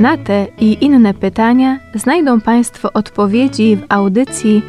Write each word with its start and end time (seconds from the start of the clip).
Na 0.00 0.16
te 0.16 0.46
i 0.58 0.84
inne 0.84 1.14
pytania 1.14 1.78
znajdą 1.94 2.40
Państwo 2.40 2.92
odpowiedzi 2.92 3.76
w 3.76 3.82
audycji 3.88 4.62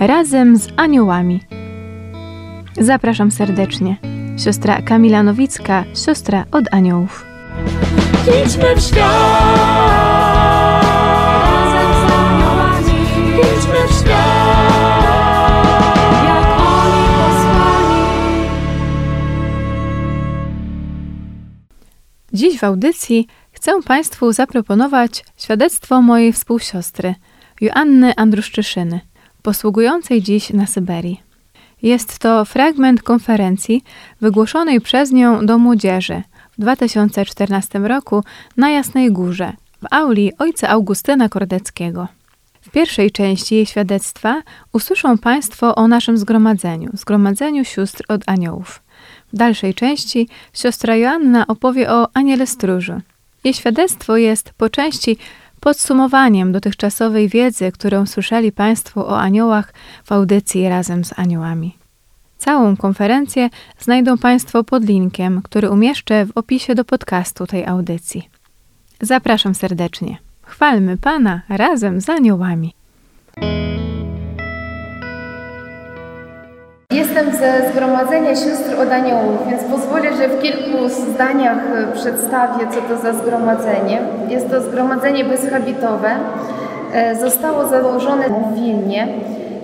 Razem 0.00 0.56
z 0.56 0.68
Aniołami. 0.76 1.40
Zapraszam 2.80 3.30
serdecznie. 3.30 3.96
Siostra 4.38 4.82
Kamila 4.82 5.22
Nowicka, 5.22 5.84
siostra 5.94 6.44
od 6.52 6.64
aniołów. 6.74 7.26
Idźmy 8.44 8.76
w 8.76 8.80
świat 8.80 9.04
Razem 11.44 11.92
z 11.92 12.12
aniołami 12.12 13.02
Idźmy 13.38 13.88
w 13.88 13.92
świat 13.92 15.04
Jak 16.24 16.46
oni 16.60 17.08
posłani 17.18 18.08
Dziś 22.32 22.58
w 22.58 22.64
audycji 22.64 23.26
chcę 23.64 23.82
Państwu 23.82 24.32
zaproponować 24.32 25.24
świadectwo 25.36 26.02
mojej 26.02 26.32
współsiostry, 26.32 27.14
Joanny 27.60 28.16
Andruszczyszyny, 28.16 29.00
posługującej 29.42 30.22
dziś 30.22 30.50
na 30.50 30.66
Syberii. 30.66 31.22
Jest 31.82 32.18
to 32.18 32.44
fragment 32.44 33.02
konferencji 33.02 33.84
wygłoszonej 34.20 34.80
przez 34.80 35.12
nią 35.12 35.46
do 35.46 35.58
młodzieży 35.58 36.22
w 36.58 36.60
2014 36.60 37.78
roku 37.78 38.24
na 38.56 38.70
Jasnej 38.70 39.12
Górze 39.12 39.52
w 39.82 39.86
auli 39.90 40.32
ojca 40.38 40.68
Augustyna 40.68 41.28
Kordeckiego. 41.28 42.08
W 42.60 42.70
pierwszej 42.70 43.10
części 43.10 43.54
jej 43.54 43.66
świadectwa 43.66 44.42
usłyszą 44.72 45.18
Państwo 45.18 45.74
o 45.74 45.88
naszym 45.88 46.18
zgromadzeniu, 46.18 46.90
zgromadzeniu 46.92 47.64
sióstr 47.64 48.04
od 48.08 48.22
aniołów. 48.26 48.82
W 49.32 49.36
dalszej 49.36 49.74
części 49.74 50.28
siostra 50.52 50.96
Joanna 50.96 51.46
opowie 51.46 51.90
o 51.90 52.08
Aniele 52.14 52.46
Stróżu. 52.46 53.00
Jej 53.44 53.54
świadectwo 53.54 54.16
jest 54.16 54.52
po 54.56 54.68
części 54.70 55.16
podsumowaniem 55.60 56.52
dotychczasowej 56.52 57.28
wiedzy, 57.28 57.72
którą 57.72 58.06
słyszeli 58.06 58.52
Państwo 58.52 59.06
o 59.06 59.20
aniołach 59.20 59.74
w 60.04 60.12
audycji 60.12 60.68
razem 60.68 61.04
z 61.04 61.18
aniołami. 61.18 61.76
Całą 62.38 62.76
konferencję 62.76 63.50
znajdą 63.78 64.18
Państwo 64.18 64.64
pod 64.64 64.84
linkiem, 64.84 65.42
który 65.42 65.70
umieszczę 65.70 66.26
w 66.26 66.30
opisie 66.34 66.74
do 66.74 66.84
podcastu 66.84 67.46
tej 67.46 67.66
audycji. 67.66 68.28
Zapraszam 69.00 69.54
serdecznie. 69.54 70.16
Chwalmy 70.42 70.96
Pana 70.96 71.42
razem 71.48 72.00
z 72.00 72.08
aniołami. 72.08 72.74
Jestem 76.90 77.26
ze 77.36 77.70
Zgromadzenia 77.70 78.36
Sióstr 78.36 78.80
od 78.82 78.92
Aniołów, 78.92 79.38
więc 79.50 79.62
pozwolę, 79.64 80.16
że 80.16 80.28
w 80.28 80.42
kilku 80.42 80.88
zdaniach 80.88 81.58
e, 81.74 81.92
przedstawię, 81.92 82.66
co 82.74 82.80
to 82.80 83.02
za 83.02 83.12
zgromadzenie. 83.12 84.02
Jest 84.28 84.50
to 84.50 84.62
zgromadzenie 84.62 85.24
bezhabitowe. 85.24 86.10
E, 86.92 87.16
Zostało 87.16 87.68
założone 87.68 88.24
w 88.28 88.54
Wilnie 88.54 89.08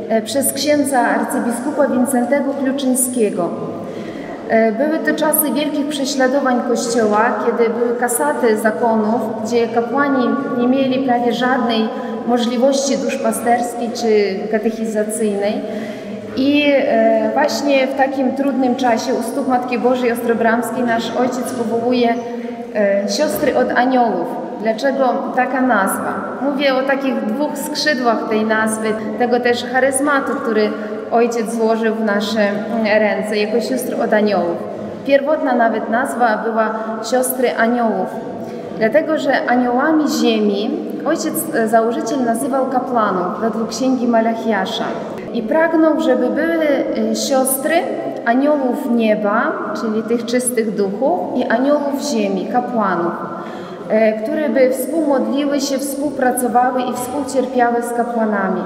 e, 0.09 0.23
przez 0.23 0.53
księdza 0.53 1.01
arcybiskupa 1.01 1.89
Wincentego 1.89 2.55
Kluczyńskiego. 2.55 3.51
Były 4.79 4.98
to 4.98 5.14
czasy 5.19 5.53
wielkich 5.53 5.89
prześladowań 5.89 6.61
Kościoła, 6.69 7.35
kiedy 7.47 7.70
były 7.70 7.97
kasaty 8.01 8.57
zakonów, 8.57 9.20
gdzie 9.45 9.69
kapłani 9.69 10.25
nie 10.59 10.69
mieli 10.69 11.07
prawie 11.07 11.33
żadnej 11.33 11.89
możliwości 12.27 12.98
duszpasterskiej 12.98 13.91
czy 13.95 14.39
katechizacyjnej. 14.51 15.61
I 16.36 16.64
e, 16.77 17.30
właśnie 17.35 17.86
w 17.86 17.96
takim 17.96 18.36
trudnym 18.36 18.77
czasie 18.77 19.14
u 19.14 19.23
stóp 19.23 19.48
Matki 19.48 19.79
Bożej 19.79 20.13
Ostrobramskiej 20.13 20.85
nasz 20.85 21.17
ojciec 21.17 21.52
powołuje 21.52 22.14
e, 22.74 23.08
siostry 23.08 23.57
od 23.57 23.70
aniołów. 23.70 24.27
Dlaczego 24.63 25.14
taka 25.36 25.61
nazwa? 25.61 26.14
Mówię 26.42 26.74
o 26.74 26.83
takich 26.83 27.24
dwóch 27.24 27.58
skrzydłach 27.58 28.29
tej 28.29 28.45
nazwy, 28.45 28.89
tego 29.18 29.41
też 29.41 29.64
charyzmatu, 29.64 30.33
który 30.33 30.70
ojciec 31.11 31.52
złożył 31.52 31.95
w 31.95 32.05
nasze 32.05 32.41
mm, 32.41 32.86
ręce 32.86 33.36
jako 33.36 33.61
sióstr 33.61 33.95
od 34.02 34.12
aniołów. 34.12 34.57
Pierwotna 35.07 35.55
nawet 35.55 35.91
nazwa 35.91 36.36
była 36.36 36.74
siostry 37.11 37.57
aniołów, 37.57 38.08
dlatego 38.79 39.18
że 39.18 39.47
aniołami 39.47 40.05
ziemi 40.23 40.70
ojciec 41.07 41.35
e, 41.55 41.68
założyciel 41.68 42.24
nazywał 42.24 42.67
kapłanów 42.67 43.41
według 43.41 43.68
księgi 43.68 44.08
Malachiasza 44.08 44.85
i 45.35 45.42
pragnął, 45.42 46.01
żeby 46.01 46.30
były 46.30 46.64
e, 46.64 47.17
siostry 47.17 47.74
aniołów 48.24 48.91
nieba, 48.91 49.52
czyli 49.80 50.02
tych 50.02 50.27
czystych 50.27 50.74
duchów 50.74 51.36
i 51.36 51.45
aniołów 51.45 52.02
ziemi, 52.13 52.48
kapłanów, 52.52 53.13
e, 53.89 54.23
które 54.23 54.48
by 54.48 54.70
współmodliły 54.70 55.61
się, 55.61 55.79
współpracowały 55.79 56.80
i 56.83 56.92
współcierpiały 56.95 57.83
z 57.83 57.92
kapłanami. 57.92 58.61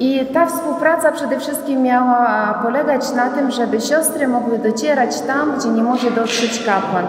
I 0.00 0.26
ta 0.32 0.46
współpraca 0.46 1.12
przede 1.12 1.38
wszystkim 1.38 1.82
miała 1.82 2.54
polegać 2.62 3.12
na 3.12 3.30
tym, 3.30 3.50
żeby 3.50 3.80
siostry 3.80 4.28
mogły 4.28 4.58
docierać 4.58 5.20
tam, 5.20 5.52
gdzie 5.58 5.68
nie 5.68 5.82
może 5.82 6.10
dotrzeć 6.10 6.64
kapłan, 6.64 7.04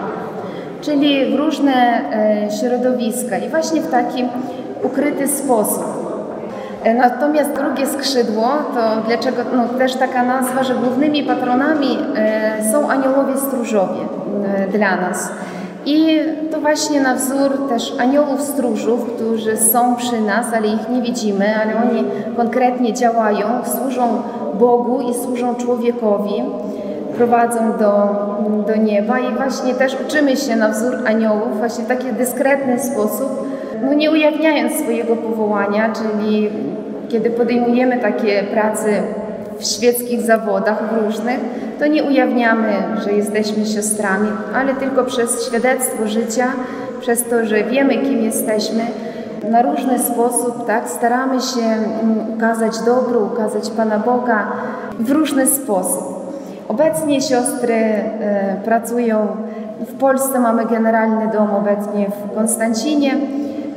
czyli 0.80 1.36
w 1.36 1.38
różne 1.38 1.72
e, 1.74 2.50
środowiska 2.60 3.38
i 3.38 3.48
właśnie 3.48 3.80
w 3.80 3.90
taki 3.90 4.28
ukryty 4.82 5.28
sposób. 5.28 5.99
E, 6.84 6.94
Natomiast 6.94 7.52
drugie 7.52 7.86
skrzydło, 7.86 8.48
to 8.74 8.80
dlaczego 9.06 9.42
no, 9.56 9.78
też 9.78 9.94
taka 9.94 10.24
nazwa, 10.24 10.62
że 10.64 10.74
głównymi 10.74 11.22
patronami 11.22 11.98
e, 12.16 12.72
są 12.72 12.90
aniołowie 12.90 13.36
stróżowie 13.36 14.00
e, 14.56 14.68
dla 14.68 14.96
nas. 14.96 15.32
I 15.86 16.18
to 16.50 16.60
właśnie 16.60 17.00
na 17.00 17.14
wzór 17.14 17.68
też 17.68 17.92
aniołów 17.98 18.42
stróżów, 18.42 19.10
którzy 19.14 19.56
są 19.56 19.96
przy 19.96 20.20
nas, 20.20 20.46
ale 20.54 20.68
ich 20.68 20.88
nie 20.88 21.02
widzimy, 21.02 21.46
ale 21.62 21.90
oni 21.90 22.04
konkretnie 22.36 22.92
działają, 22.92 23.46
służą 23.64 24.22
Bogu 24.54 25.00
i 25.00 25.14
służą 25.14 25.54
człowiekowi, 25.54 26.42
prowadzą 27.16 27.72
do, 27.78 28.08
do 28.66 28.76
nieba 28.76 29.18
i 29.18 29.34
właśnie 29.34 29.74
też 29.74 29.96
uczymy 30.06 30.36
się 30.36 30.56
na 30.56 30.68
wzór 30.68 30.98
aniołów, 31.06 31.58
właśnie 31.58 31.84
w 31.84 31.88
taki 31.88 32.12
dyskretny 32.12 32.78
sposób, 32.78 33.49
no 33.82 33.94
nie 33.94 34.10
ujawniając 34.10 34.72
swojego 34.72 35.16
powołania, 35.16 35.92
czyli 35.92 36.50
kiedy 37.08 37.30
podejmujemy 37.30 37.98
takie 37.98 38.42
prace 38.42 39.02
w 39.58 39.64
świeckich 39.64 40.20
zawodach 40.20 40.82
różnych, 41.02 41.40
to 41.78 41.86
nie 41.86 42.04
ujawniamy, 42.04 42.72
że 43.04 43.12
jesteśmy 43.12 43.66
siostrami, 43.66 44.28
ale 44.54 44.74
tylko 44.74 45.04
przez 45.04 45.46
świadectwo 45.46 46.08
życia, 46.08 46.46
przez 47.00 47.24
to, 47.24 47.46
że 47.46 47.64
wiemy, 47.64 47.98
kim 47.98 48.22
jesteśmy, 48.22 48.82
na 49.50 49.62
różny 49.62 49.98
sposób 49.98 50.66
tak, 50.66 50.88
staramy 50.88 51.40
się 51.40 51.60
mm, 51.60 52.34
ukazać 52.36 52.78
dobro, 52.78 53.20
ukazać 53.20 53.70
Pana 53.70 53.98
Boga 53.98 54.46
w 54.98 55.10
różny 55.10 55.46
sposób. 55.46 56.20
Obecnie 56.68 57.20
siostry 57.20 57.74
e, 57.74 58.56
pracują 58.64 59.26
w 59.80 59.94
Polsce, 59.98 60.38
mamy 60.38 60.66
generalny 60.66 61.28
dom 61.32 61.50
obecnie 61.50 62.06
w 62.10 62.34
Konstancinie 62.34 63.14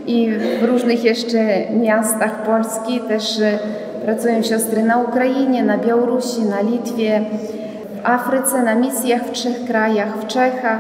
i 0.07 0.31
w 0.61 0.63
różnych 0.63 1.03
jeszcze 1.03 1.37
miastach 1.81 2.43
Polski 2.43 3.01
też 3.07 3.39
e, 3.39 3.59
pracują 4.05 4.43
siostry 4.43 4.83
na 4.83 4.97
Ukrainie, 4.97 5.63
na 5.63 5.77
Białorusi, 5.77 6.41
na 6.41 6.61
Litwie, 6.61 7.21
w 7.95 8.05
Afryce, 8.05 8.63
na 8.63 8.75
misjach 8.75 9.21
w 9.21 9.31
trzech 9.31 9.65
krajach, 9.65 10.17
w 10.17 10.27
Czechach, 10.27 10.79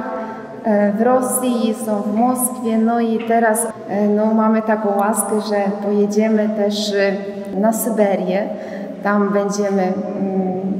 e, 0.63 0.91
w 0.91 1.01
Rosji, 1.01 1.75
są 1.85 2.01
w 2.01 2.15
Moskwie, 2.15 2.77
no 2.77 2.99
i 2.99 3.19
teraz 3.27 3.67
e, 3.89 4.07
no, 4.07 4.33
mamy 4.33 4.61
taką 4.61 4.97
łaskę, 4.97 5.41
że 5.49 5.85
pojedziemy 5.85 6.49
też 6.57 6.93
na 7.57 7.73
Syberię. 7.73 8.43
Tam 9.03 9.33
będziemy, 9.33 9.83
mm, 9.83 9.93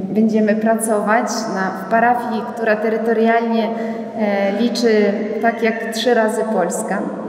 będziemy 0.08 0.54
pracować 0.54 1.26
na, 1.54 1.70
w 1.70 1.90
parafii, 1.90 2.42
która 2.54 2.76
terytorialnie 2.76 3.68
liczy 4.60 5.12
tak 5.42 5.62
jak 5.62 5.92
trzy 5.92 6.14
razy 6.14 6.42
Polska. 6.52 7.23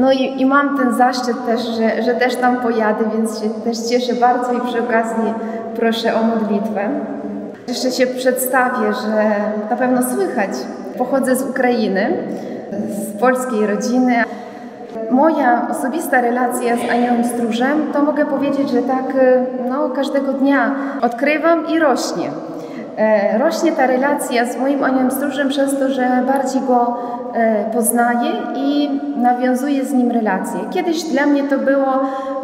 No 0.00 0.12
i, 0.12 0.40
i 0.40 0.46
mam 0.46 0.78
ten 0.78 0.94
zaszczyt 0.94 1.46
też, 1.46 1.60
że, 1.60 2.02
że 2.02 2.14
też 2.14 2.36
tam 2.36 2.56
pojadę, 2.56 3.04
więc 3.16 3.40
się 3.42 3.50
też 3.50 3.78
cieszę 3.78 4.14
bardzo 4.14 4.52
i 4.52 4.60
przy 4.60 4.80
okazji 4.82 5.34
proszę 5.76 6.14
o 6.14 6.22
modlitwę. 6.22 6.88
Jeszcze 7.68 7.90
się 7.90 8.06
przedstawię, 8.06 8.92
że 9.02 9.24
na 9.70 9.76
pewno 9.76 10.02
słychać. 10.02 10.50
Pochodzę 10.98 11.36
z 11.36 11.42
Ukrainy, 11.42 12.12
z 12.88 13.20
polskiej 13.20 13.66
rodziny. 13.66 14.14
moja 15.10 15.66
osobista 15.70 16.20
relacja 16.20 16.76
z 16.76 16.90
Aniołem 16.90 17.24
Stróżem, 17.24 17.92
to 17.92 18.02
mogę 18.02 18.26
powiedzieć, 18.26 18.70
że 18.70 18.82
tak 18.82 19.16
e, 19.18 19.44
no, 19.68 19.88
każdego 19.88 20.32
dnia 20.32 20.74
odkrywam 21.02 21.68
i 21.68 21.78
rośnie. 21.78 22.30
E, 23.00 23.38
rośnie 23.38 23.72
ta 23.72 23.86
relacja 23.86 24.46
z 24.46 24.56
moim 24.56 24.84
Aniołem 24.84 25.10
Stróżem 25.10 25.48
przez 25.48 25.78
to, 25.78 25.88
że 25.88 26.22
bardziej 26.26 26.60
go 26.60 26.96
e, 27.34 27.64
poznaję 27.64 28.30
i 28.56 29.00
nawiązuję 29.16 29.84
z 29.84 29.92
nim 29.92 30.10
relacje. 30.10 30.60
Kiedyś 30.70 31.02
dla 31.02 31.26
mnie 31.26 31.42
to 31.42 31.58
było 31.58 31.86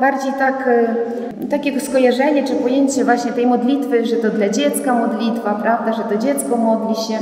bardziej 0.01 0.33
tak, 0.33 0.69
e, 0.69 1.47
takie 1.47 1.81
skojarzenie 1.81 2.45
czy 2.45 2.55
pojęcie 2.55 3.05
właśnie 3.05 3.33
tej 3.33 3.47
modlitwy, 3.47 4.07
że 4.07 4.17
to 4.17 4.31
dla 4.31 4.49
dziecka 4.49 4.95
modlitwa, 4.95 5.55
prawda, 5.55 5.93
że 5.93 6.03
to 6.03 6.17
dziecko 6.17 6.57
modli 6.57 6.95
się. 6.95 7.19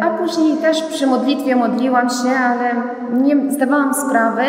A 0.00 0.10
później 0.10 0.56
też 0.56 0.82
przy 0.82 1.06
modlitwie 1.06 1.56
modliłam 1.56 2.10
się, 2.10 2.30
ale 2.30 2.70
nie 3.22 3.52
zdawałam 3.52 3.94
sprawy, 3.94 4.42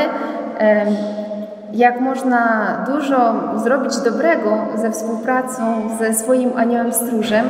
jak 1.73 2.01
można 2.01 2.67
dużo 2.87 3.33
zrobić 3.63 3.97
dobrego 3.97 4.57
ze 4.75 4.91
współpracą 4.91 5.63
ze 5.99 6.13
swoim 6.13 6.51
aniołem 6.55 6.93
stróżem 6.93 7.45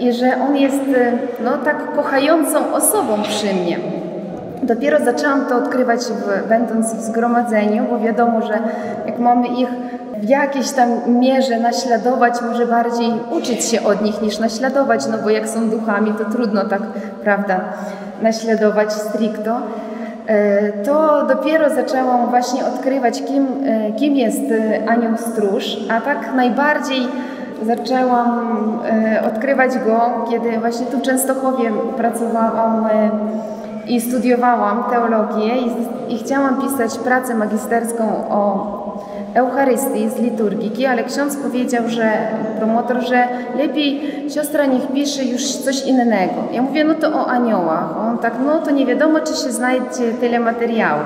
i 0.00 0.12
że 0.12 0.36
on 0.48 0.56
jest 0.56 0.82
no, 1.44 1.58
tak 1.58 1.96
kochającą 1.96 2.74
osobą 2.74 3.22
przy 3.22 3.54
mnie. 3.54 3.78
Dopiero 4.62 5.04
zaczęłam 5.04 5.46
to 5.46 5.56
odkrywać, 5.56 6.00
w, 6.00 6.48
będąc 6.48 6.94
w 6.94 7.00
zgromadzeniu, 7.00 7.84
bo 7.90 7.98
wiadomo, 7.98 8.42
że 8.42 8.58
jak 9.06 9.18
mamy 9.18 9.48
ich 9.48 9.68
w 10.22 10.28
jakiejś 10.28 10.70
tam 10.70 10.88
mierze 11.06 11.60
naśladować, 11.60 12.34
może 12.42 12.66
bardziej 12.66 13.12
uczyć 13.30 13.64
się 13.64 13.82
od 13.82 14.02
nich 14.02 14.22
niż 14.22 14.38
naśladować, 14.38 15.06
no 15.06 15.18
bo 15.18 15.30
jak 15.30 15.48
są 15.48 15.70
duchami, 15.70 16.14
to 16.18 16.24
trudno 16.24 16.64
tak, 16.64 16.82
prawda, 17.22 17.60
naśladować 18.22 18.92
stricto. 18.92 19.56
E, 20.26 20.72
to 20.72 21.26
dopiero 21.26 21.70
zaczęłam 21.70 22.30
właśnie 22.30 22.64
odkrywać, 22.66 23.22
kim, 23.22 23.46
e, 23.66 23.92
kim 23.92 24.16
jest 24.16 24.42
e, 24.50 24.88
anioł 24.90 25.16
stróż, 25.16 25.76
a 25.90 26.00
tak 26.00 26.34
najbardziej 26.34 27.08
zaczęłam 27.66 28.40
odkrywać 29.26 29.70
go, 29.78 30.00
kiedy 30.30 30.58
właśnie 30.58 30.86
tu 30.86 30.98
w 30.98 31.02
Częstochowie 31.02 31.70
pracowałam 31.96 32.88
i 33.86 34.00
studiowałam 34.00 34.84
teologię 34.90 35.56
i, 35.56 35.70
i 36.14 36.18
chciałam 36.18 36.62
pisać 36.62 36.98
pracę 36.98 37.34
magisterską 37.34 38.04
o 38.30 38.72
Eucharystii 39.34 40.10
z 40.10 40.18
liturgiki, 40.18 40.86
ale 40.86 41.04
ksiądz 41.04 41.36
powiedział, 41.36 41.82
że 41.86 42.12
promotor, 42.58 43.00
że 43.00 43.28
lepiej 43.58 44.00
siostra 44.30 44.66
niech 44.66 44.86
pisze 44.86 45.24
już 45.24 45.56
coś 45.56 45.86
innego. 45.86 46.34
Ja 46.52 46.62
mówię, 46.62 46.84
no 46.84 46.94
to 46.94 47.08
o 47.08 47.26
aniołach. 47.26 47.98
On 48.08 48.18
tak, 48.18 48.34
no 48.46 48.58
to 48.58 48.70
nie 48.70 48.86
wiadomo, 48.86 49.20
czy 49.20 49.32
się 49.32 49.52
znajdzie 49.52 50.12
tyle 50.20 50.40
materiału. 50.40 51.00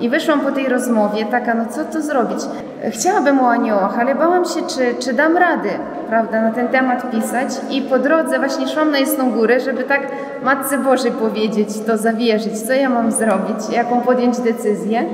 I 0.00 0.08
wyszłam 0.08 0.40
po 0.40 0.52
tej 0.52 0.68
rozmowie 0.68 1.24
taka, 1.24 1.54
no 1.54 1.66
co 1.66 1.84
tu 1.84 2.02
zrobić? 2.02 2.38
Chciałabym 2.90 3.40
o 3.40 3.50
aniołach, 3.50 3.98
ale 3.98 4.14
bałam 4.14 4.44
się, 4.44 4.60
czy, 4.66 5.04
czy 5.04 5.12
dam 5.12 5.36
rady, 5.36 5.68
prawda, 6.08 6.42
na 6.42 6.50
ten 6.50 6.68
temat 6.68 7.10
pisać. 7.10 7.48
I 7.70 7.82
po 7.82 7.98
drodze 7.98 8.38
właśnie 8.38 8.68
szłam 8.68 8.90
na 8.90 8.98
Jasną 8.98 9.30
Górę, 9.30 9.60
żeby 9.60 9.84
tak 9.84 10.00
Matce 10.42 10.78
Bożej 10.78 11.12
powiedzieć, 11.12 11.68
to 11.86 11.96
zawierzyć, 11.96 12.60
co 12.60 12.72
ja 12.72 12.90
mam 12.90 13.12
zrobić, 13.12 13.70
jaką 13.72 14.00
podjąć 14.00 14.38
decyzję. 14.38 15.04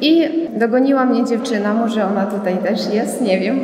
I 0.00 0.30
dogoniła 0.56 1.04
mnie 1.04 1.24
dziewczyna, 1.24 1.74
może 1.74 2.06
ona 2.06 2.26
tutaj 2.26 2.56
też 2.56 2.94
jest, 2.94 3.20
nie 3.20 3.40
wiem. 3.40 3.60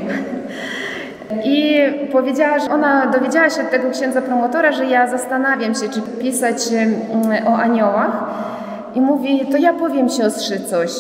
I 1.44 1.81
powiedziała, 2.12 2.59
że 2.59 2.71
ona 2.71 3.06
dowiedziała 3.06 3.50
się 3.50 3.62
od 3.62 3.71
tego 3.71 3.91
księdza 3.91 4.23
promotora, 4.23 4.73
że 4.73 4.87
ja 4.87 5.06
zastanawiam 5.06 5.75
się, 5.75 5.88
czy 5.88 6.00
pisać 6.03 6.56
o 7.47 7.56
aniołach. 7.56 8.11
I 8.94 9.00
mówi, 9.00 9.46
to 9.50 9.56
ja 9.56 9.72
powiem 9.72 10.08
siostrze 10.08 10.60
coś, 10.60 10.90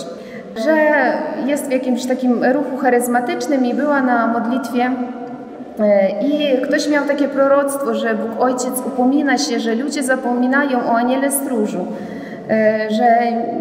że 0.64 0.86
jest 1.46 1.66
w 1.66 1.70
jakimś 1.70 2.06
takim 2.06 2.44
ruchu 2.44 2.76
charyzmatycznym 2.76 3.66
i 3.66 3.74
była 3.74 4.02
na 4.02 4.26
modlitwie 4.26 4.90
e, 5.78 6.10
i 6.26 6.62
ktoś 6.62 6.88
miał 6.88 7.04
takie 7.04 7.28
proroctwo, 7.28 7.94
że 7.94 8.14
Bóg 8.14 8.40
Ojciec 8.40 8.82
upomina 8.86 9.38
się, 9.38 9.60
że 9.60 9.74
ludzie 9.74 10.02
zapominają 10.02 10.78
o 10.86 10.96
aniele 10.96 11.32
stróżu. 11.32 11.86
E, 12.50 12.90
że 12.90 13.06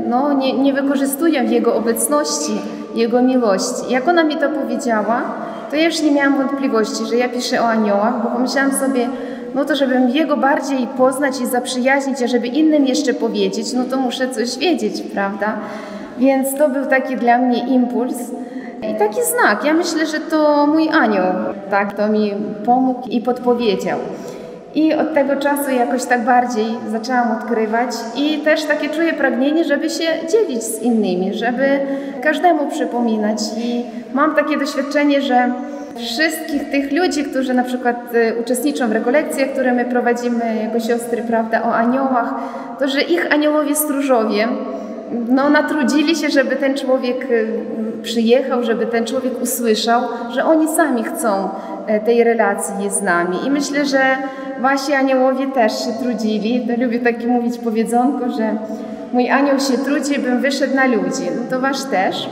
no, 0.07 0.33
nie, 0.33 0.53
nie 0.53 0.73
wykorzystują 0.73 1.43
Jego 1.43 1.75
obecności, 1.75 2.61
Jego 2.95 3.21
miłości. 3.21 3.93
Jak 3.93 4.07
ona 4.07 4.23
mi 4.23 4.37
to 4.37 4.49
powiedziała, 4.49 5.21
to 5.69 5.75
ja 5.75 5.85
już 5.85 6.01
nie 6.01 6.11
miałam 6.11 6.37
wątpliwości, 6.37 7.05
że 7.05 7.15
ja 7.15 7.29
piszę 7.29 7.61
o 7.61 7.65
aniołach, 7.65 8.23
bo 8.23 8.29
pomyślałam 8.29 8.71
sobie, 8.71 9.07
no 9.55 9.65
to 9.65 9.75
żebym 9.75 10.09
Jego 10.09 10.37
bardziej 10.37 10.87
poznać 10.87 11.41
i 11.41 11.47
zaprzyjaźnić, 11.47 12.23
a 12.23 12.27
żeby 12.27 12.47
innym 12.47 12.85
jeszcze 12.85 13.13
powiedzieć, 13.13 13.73
no 13.73 13.83
to 13.83 13.97
muszę 13.97 14.29
coś 14.29 14.57
wiedzieć, 14.57 15.01
prawda? 15.01 15.57
Więc 16.17 16.55
to 16.55 16.69
był 16.69 16.85
taki 16.85 17.15
dla 17.15 17.37
mnie 17.37 17.67
impuls 17.67 18.15
i 18.91 18.95
taki 18.95 19.23
znak. 19.23 19.65
Ja 19.65 19.73
myślę, 19.73 20.05
że 20.05 20.19
to 20.19 20.67
mój 20.67 20.89
anioł, 20.89 21.33
tak, 21.69 21.93
to 21.93 22.07
mi 22.09 22.33
pomógł 22.65 23.09
i 23.09 23.21
podpowiedział. 23.21 23.99
I 24.75 24.93
od 24.93 25.13
tego 25.13 25.35
czasu 25.35 25.71
jakoś 25.71 26.05
tak 26.05 26.25
bardziej 26.25 26.65
zaczęłam 26.91 27.31
odkrywać 27.31 27.91
i 28.15 28.37
też 28.37 28.63
takie 28.63 28.89
czuję 28.89 29.13
pragnienie, 29.13 29.63
żeby 29.63 29.89
się 29.89 30.05
dzielić 30.31 30.63
z 30.63 30.81
innymi, 30.81 31.33
żeby 31.33 31.79
każdemu 32.23 32.67
przypominać. 32.67 33.39
I 33.57 33.83
mam 34.13 34.35
takie 34.35 34.57
doświadczenie, 34.57 35.21
że 35.21 35.51
wszystkich 35.95 36.69
tych 36.71 36.91
ludzi, 36.91 37.23
którzy 37.23 37.53
na 37.53 37.63
przykład 37.63 38.15
y, 38.15 38.35
uczestniczą 38.41 38.87
w 38.87 38.91
rekolekcjach, 38.91 39.49
które 39.49 39.73
my 39.73 39.85
prowadzimy 39.85 40.43
jako 40.63 40.79
siostry, 40.79 41.23
prawda, 41.23 41.63
o 41.63 41.75
aniołach, 41.75 42.33
to 42.79 42.87
że 42.87 43.01
ich 43.01 43.33
aniołowie 43.33 43.75
stróżowie 43.75 44.47
no, 45.29 45.49
natrudzili 45.49 46.15
się, 46.15 46.29
żeby 46.29 46.55
ten 46.55 46.77
człowiek 46.77 47.31
y, 47.31 47.47
przyjechał, 48.03 48.63
żeby 48.63 48.85
ten 48.85 49.05
człowiek 49.05 49.41
usłyszał, 49.41 50.01
że 50.33 50.45
oni 50.45 50.67
sami 50.67 51.03
chcą 51.03 51.49
e, 51.87 51.99
tej 51.99 52.23
relacji 52.23 52.89
z 52.89 53.01
nami. 53.01 53.37
I 53.47 53.51
myślę, 53.51 53.85
że 53.85 54.01
wasi 54.59 54.93
aniołowie 54.93 55.47
też 55.47 55.85
się 55.85 55.91
trudzili. 56.03 56.67
To 56.67 56.83
lubię 56.83 56.99
takie 56.99 57.27
mówić 57.27 57.57
powiedzonko, 57.57 58.29
że 58.29 58.57
mój 59.13 59.29
anioł 59.29 59.59
się 59.59 59.77
trudzi, 59.77 60.19
bym 60.19 60.41
wyszedł 60.41 60.75
na 60.75 60.85
ludzi. 60.85 61.23
No 61.35 61.41
to 61.49 61.59
wasz 61.59 61.83
też. 61.83 62.29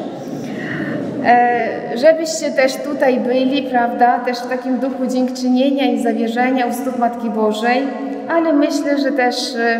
E, 1.27 1.97
żebyście 1.97 2.51
też 2.51 2.75
tutaj 2.75 3.19
byli, 3.19 3.63
prawda, 3.63 4.19
też 4.19 4.37
w 4.37 4.49
takim 4.49 4.79
duchu 4.79 5.05
dziękczynienia 5.07 5.85
i 5.85 6.03
zawierzenia 6.03 6.65
u 6.65 6.73
stóp 6.73 6.99
Matki 6.99 7.29
Bożej, 7.29 7.83
ale 8.29 8.53
myślę, 8.53 8.97
że 8.97 9.11
też 9.11 9.35
e, 9.55 9.79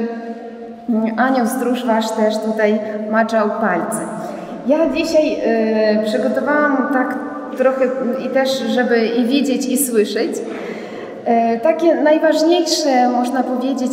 anioł 1.18 1.48
stróż 1.48 1.86
wasz 1.86 2.12
też 2.12 2.38
tutaj 2.38 2.80
maczał 3.12 3.50
palce. 3.50 4.02
Ja 4.68 4.78
dzisiaj 4.90 5.34
y, 5.34 6.06
przygotowałam 6.06 6.90
tak 6.94 7.16
trochę 7.58 7.86
i 8.26 8.30
też, 8.30 8.50
żeby 8.60 9.08
i 9.08 9.26
widzieć, 9.26 9.66
i 9.66 9.78
słyszeć. 9.78 10.32
Takie 11.64 11.96
najważniejsze, 11.96 13.10
można 13.10 13.44
powiedzieć, 13.44 13.92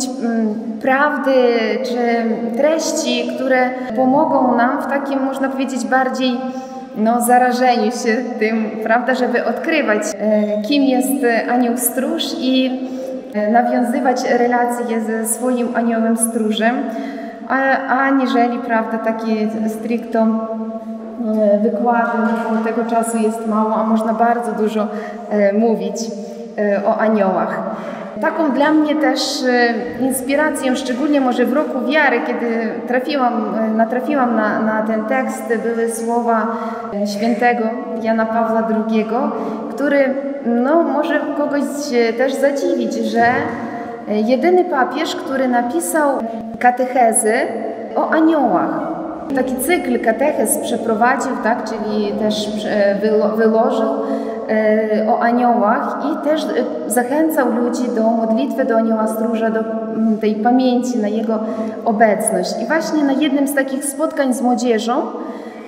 prawdy 0.81 1.33
czy 1.83 1.97
treści, 2.57 3.31
które 3.35 3.69
pomogą 3.95 4.55
nam 4.57 4.81
w 4.81 4.87
takim, 4.87 5.23
można 5.23 5.49
powiedzieć, 5.49 5.85
bardziej 5.85 6.37
no, 6.97 7.21
zarażeniu 7.21 7.91
się 7.91 8.17
tym, 8.39 8.71
prawda, 8.83 9.15
żeby 9.15 9.45
odkrywać, 9.45 10.01
kim 10.67 10.83
jest 10.83 11.25
anioł 11.49 11.77
stróż 11.77 12.23
i 12.39 12.79
nawiązywać 13.51 14.23
relacje 14.29 15.01
ze 15.01 15.27
swoim 15.27 15.67
aniołem 15.75 16.17
stróżem 16.17 16.75
aniżeli 17.89 18.59
prawda, 18.59 18.97
takie 18.97 19.47
stricto 19.69 20.19
e, 20.21 21.59
wykłady, 21.59 22.17
bo 22.49 22.63
tego 22.63 22.89
czasu 22.89 23.17
jest 23.17 23.47
mało, 23.47 23.75
a 23.75 23.83
można 23.83 24.13
bardzo 24.13 24.51
dużo 24.51 24.87
e, 25.29 25.53
mówić 25.53 25.95
e, 26.57 26.85
o 26.85 26.97
aniołach. 26.97 27.59
Taką 28.21 28.51
dla 28.51 28.71
mnie 28.71 28.95
też 28.95 29.19
inspiracją, 29.99 30.75
szczególnie 30.75 31.21
może 31.21 31.45
w 31.45 31.53
roku 31.53 31.85
wiary, 31.87 32.19
kiedy 32.27 32.69
trafiłam, 32.87 33.55
natrafiłam 33.75 34.35
na, 34.35 34.59
na 34.59 34.83
ten 34.83 35.05
tekst, 35.05 35.53
były 35.63 35.91
słowa 35.91 36.47
świętego 37.15 37.63
Jana 38.01 38.25
Pawła 38.25 38.67
II, 38.69 39.05
który 39.69 40.13
no, 40.45 40.83
może 40.83 41.19
kogoś 41.37 41.61
też 42.17 42.33
zadziwić, 42.33 42.93
że 42.93 43.25
jedyny 44.07 44.65
papież, 44.65 45.15
który 45.15 45.47
napisał 45.47 46.09
katechezy 46.59 47.33
o 47.95 48.09
aniołach. 48.09 48.95
Taki 49.35 49.55
cykl 49.55 49.99
katechez 49.99 50.57
przeprowadził, 50.57 51.31
tak, 51.43 51.63
czyli 51.69 52.11
też 52.11 52.49
wyłożył 53.37 53.89
o 55.09 55.19
aniołach 55.19 56.05
i 56.11 56.23
też 56.23 56.43
e, 56.43 56.47
zachęcał 56.87 57.51
ludzi 57.51 57.83
do 57.95 58.09
modlitwy 58.09 58.65
do 58.65 58.77
anioła 58.77 59.07
stróża, 59.07 59.49
do 59.49 59.59
tej 60.21 60.35
pamięci 60.35 60.97
na 60.97 61.07
jego 61.07 61.39
obecność. 61.85 62.61
I 62.63 62.65
właśnie 62.65 63.03
na 63.03 63.11
jednym 63.11 63.47
z 63.47 63.55
takich 63.55 63.85
spotkań 63.85 64.33
z 64.33 64.41
młodzieżą 64.41 64.93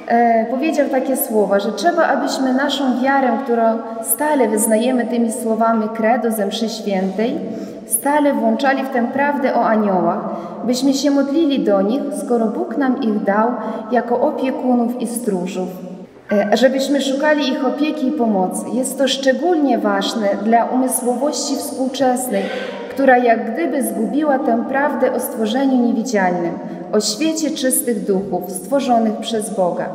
e, 0.07 0.45
powiedział 0.45 0.89
takie 0.89 1.17
słowa, 1.17 1.59
że 1.59 1.71
trzeba, 1.71 2.03
abyśmy 2.03 2.53
naszą 2.53 3.01
wiarę, 3.01 3.27
którą 3.43 3.63
stale 4.03 4.47
wyznajemy 4.47 5.05
tymi 5.05 5.31
słowami 5.31 5.89
credo 5.89 6.31
ze 6.31 6.45
mszy 6.45 6.69
świętej, 6.69 7.39
stale 7.85 8.33
włączali 8.33 8.83
w 8.83 8.89
tę 8.89 9.07
prawdę 9.13 9.55
o 9.55 9.65
aniołach, 9.65 10.19
byśmy 10.63 10.93
się 10.93 11.11
modlili 11.11 11.63
do 11.63 11.81
nich, 11.81 12.01
skoro 12.25 12.45
Bóg 12.45 12.77
nam 12.77 13.01
ich 13.01 13.23
dał 13.23 13.49
jako 13.91 14.21
opiekunów 14.21 15.01
i 15.01 15.07
stróżów. 15.07 15.96
E, 16.31 16.57
żebyśmy 16.57 17.01
szukali 17.01 17.49
ich 17.49 17.65
opieki 17.65 18.07
i 18.07 18.11
pomocy. 18.11 18.65
Jest 18.73 18.97
to 18.97 19.07
szczególnie 19.07 19.77
ważne 19.77 20.29
dla 20.43 20.65
umysłowości 20.65 21.55
współczesnej, 21.55 22.43
która 22.89 23.17
jak 23.17 23.53
gdyby 23.53 23.83
zgubiła 23.83 24.39
tę 24.39 24.63
prawdę 24.69 25.13
o 25.13 25.19
stworzeniu 25.19 25.85
niewidzialnym, 25.87 26.59
o 26.93 26.99
świecie 26.99 27.51
czystych 27.51 28.05
duchów 28.05 28.51
stworzonych 28.51 29.17
przez 29.17 29.55
Boga. 29.55 29.89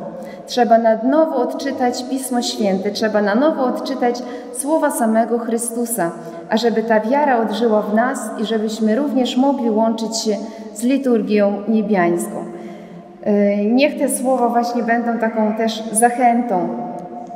Trzeba 0.47 0.79
na 0.79 0.97
nowo 0.97 1.37
odczytać 1.37 2.05
Pismo 2.11 2.43
Święte, 2.43 2.91
trzeba 2.91 3.23
na 3.23 3.35
nowo 3.35 3.65
odczytać 3.65 4.23
słowa 4.59 4.91
samego 4.91 5.39
Chrystusa, 5.39 6.11
ażeby 6.49 6.83
ta 6.83 7.01
wiara 7.01 7.39
odżyła 7.39 7.83
w 7.83 7.95
nas 7.95 8.19
i 8.39 8.45
żebyśmy 8.45 8.97
również 8.97 9.37
mogli 9.37 9.71
łączyć 9.71 10.17
się 10.17 10.37
z 10.75 10.83
liturgią 10.83 11.63
niebiańską. 11.69 12.52
E, 13.25 13.57
niech 13.65 13.99
te 13.99 14.09
słowa 14.09 14.49
właśnie 14.49 14.83
będą 14.83 15.19
taką 15.19 15.53
też 15.55 15.83
zachętą 15.93 16.69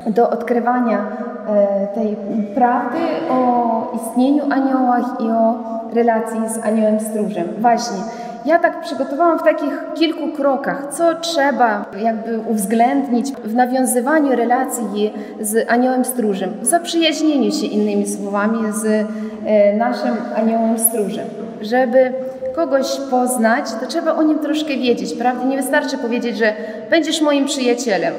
do 0.06 0.30
odkrywania 0.30 0.98
e, 0.98 1.86
tej 1.86 2.16
prawdy 2.54 2.98
o 3.30 3.92
istnieniu 3.96 4.44
aniołach 4.50 5.20
i 5.20 5.30
o 5.30 5.54
relacji 5.94 6.40
z 6.48 6.66
aniołem 6.66 7.00
stróżem. 7.00 7.48
Właśnie, 7.58 7.96
ja 8.44 8.58
tak 8.58 8.80
przygotowałam 8.80 9.38
w 9.38 9.42
takich 9.42 9.82
kilku 9.94 10.32
krokach, 10.32 10.88
co 10.90 11.14
trzeba 11.14 11.84
jakby 11.98 12.40
uwzględnić 12.40 13.32
w 13.32 13.54
nawiązywaniu 13.54 14.36
relacji 14.36 15.12
z 15.40 15.70
aniołem 15.70 16.04
stróżem, 16.04 16.50
w 16.60 16.66
zaprzyjaźnieniu 16.66 17.52
się 17.52 17.66
innymi 17.66 18.06
słowami 18.06 18.58
z 18.72 18.84
e, 18.84 19.76
naszym 19.76 20.16
aniołem 20.36 20.78
stróżem, 20.78 21.26
żeby 21.60 22.12
kogoś 22.56 22.86
poznać, 23.10 23.64
to 23.80 23.86
trzeba 23.86 24.14
o 24.14 24.22
nim 24.22 24.38
troszkę 24.38 24.76
wiedzieć, 24.76 25.14
prawda? 25.14 25.44
Nie 25.44 25.56
wystarczy 25.56 25.98
powiedzieć, 25.98 26.38
że 26.38 26.52
będziesz 26.90 27.20
moim 27.22 27.44
przyjacielem. 27.44 28.14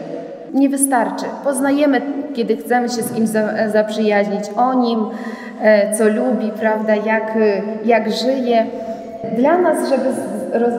Nie 0.53 0.69
wystarczy. 0.69 1.25
Poznajemy, 1.43 2.01
kiedy 2.33 2.57
chcemy 2.57 2.89
się 2.89 3.03
z 3.03 3.13
kimś 3.13 3.29
zaprzyjaźnić, 3.73 4.43
o 4.57 4.73
nim, 4.73 5.05
e, 5.61 5.97
co 5.97 6.07
lubi, 6.09 6.51
prawda, 6.59 6.95
jak, 6.95 7.37
jak 7.85 8.11
żyje. 8.11 8.65
Dla 9.37 9.57
nas, 9.57 9.89
żeby 9.89 10.09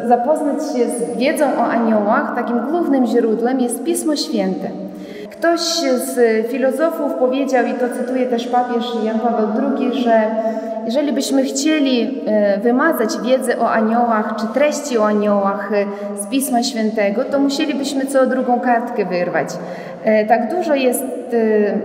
zapoznać 0.09 0.59
się 0.63 0.89
z 0.89 1.19
wiedzą 1.19 1.45
o 1.59 1.65
aniołach, 1.65 2.35
takim 2.35 2.61
głównym 2.61 3.07
źródłem 3.07 3.61
jest 3.61 3.85
Pismo 3.85 4.17
Święte. 4.17 4.69
Ktoś 5.31 5.61
z 6.05 6.47
filozofów 6.47 7.15
powiedział, 7.15 7.67
i 7.67 7.75
to 7.75 7.89
cytuje 7.89 8.27
też 8.27 8.47
papież 8.47 8.85
Jan 9.05 9.19
Paweł 9.19 9.49
II, 9.63 10.03
że 10.03 10.31
jeżeli 10.89 11.13
byśmy 11.13 11.45
chcieli 11.45 12.21
e, 12.27 12.59
wymazać 12.59 13.11
wiedzę 13.25 13.59
o 13.59 13.71
aniołach 13.71 14.35
czy 14.41 14.47
treści 14.47 14.99
o 14.99 15.07
aniołach 15.07 15.73
e, 15.73 15.87
z 16.23 16.27
Pisma 16.27 16.63
Świętego, 16.63 17.25
to 17.25 17.39
musielibyśmy 17.39 18.07
co 18.07 18.27
drugą 18.27 18.61
kartkę 18.61 19.05
wyrwać. 19.05 19.49
E, 20.05 20.27
tak 20.27 20.51
dużo 20.51 20.75
jest 20.75 21.05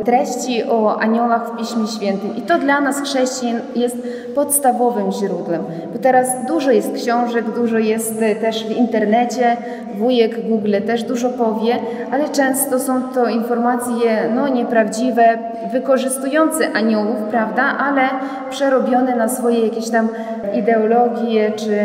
treści 0.06 0.64
o 0.64 1.00
aniołach 1.00 1.48
w 1.48 1.58
Piśmie 1.58 1.88
Świętym 1.88 2.36
i 2.36 2.42
to 2.42 2.60
dla 2.60 2.82
nas 2.82 3.02
chrześcijan 3.02 3.60
jest 3.76 3.98
podstawowym 4.36 5.12
źródłem. 5.12 5.64
Bo 5.94 6.00
teraz 6.00 6.28
dużo 6.48 6.72
jest 6.72 6.94
książek, 6.94 7.46
dużo 7.56 7.78
jest 7.78 8.20
też 8.42 8.66
w 8.68 8.72
internecie, 8.72 9.58
wujek 9.98 10.48
Google 10.50 10.76
też 10.88 11.04
dużo 11.04 11.30
powie, 11.30 11.76
ale 12.12 12.30
często 12.30 12.80
są 12.80 13.02
to 13.02 13.28
informacje 13.28 14.30
no, 14.36 14.48
nieprawdziwe, 14.48 15.38
wykorzystujące 15.72 16.72
aniołów, 16.74 17.18
prawda, 17.32 17.64
ale 17.64 18.02
przerobione 18.50 18.93
na 19.02 19.30
swoje 19.30 19.60
jakieś 19.66 19.90
tam 19.90 20.10
ideologie 20.54 21.52
czy 21.56 21.78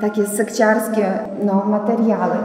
takie 0.00 0.26
sekciarskie 0.26 1.06
no, 1.44 1.64
materiały. 1.66 2.36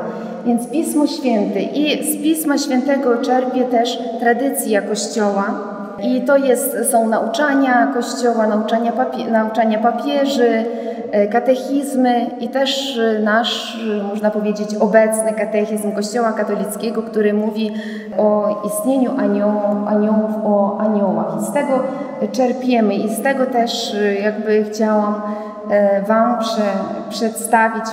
Więc 0.45 0.67
Pismo 0.67 1.07
Święte 1.07 1.61
i 1.61 2.13
z 2.13 2.23
Pisma 2.23 2.57
Świętego 2.57 3.17
czerpie 3.17 3.63
też 3.63 3.99
tradycja 4.19 4.81
Kościoła. 4.81 5.71
I 6.03 6.21
to 6.21 6.37
jest, 6.37 6.91
są 6.91 7.07
nauczania 7.07 7.87
Kościoła, 7.93 8.47
nauczania, 8.47 8.91
nauczania 9.31 9.79
papieży, 9.79 10.65
e, 11.11 11.27
katechizmy 11.27 12.25
i 12.39 12.49
też 12.49 12.99
nasz, 13.23 13.79
można 14.09 14.31
powiedzieć, 14.31 14.75
obecny 14.79 15.33
katechizm 15.33 15.91
Kościoła 15.91 16.31
katolickiego, 16.31 17.03
który 17.03 17.33
mówi 17.33 17.73
o 18.17 18.61
istnieniu 18.67 19.11
aniołów, 19.17 19.87
aniołów 19.87 20.31
o 20.45 20.77
aniołach. 20.79 21.37
I 21.41 21.45
z 21.45 21.53
tego 21.53 21.83
czerpiemy 22.31 22.95
i 22.95 23.09
z 23.09 23.21
tego 23.21 23.45
też 23.45 23.95
jakby 24.23 24.63
chciałam 24.63 25.21
e, 25.69 26.01
Wam 26.01 26.39
prze, 26.39 26.61
przedstawić 27.09 27.85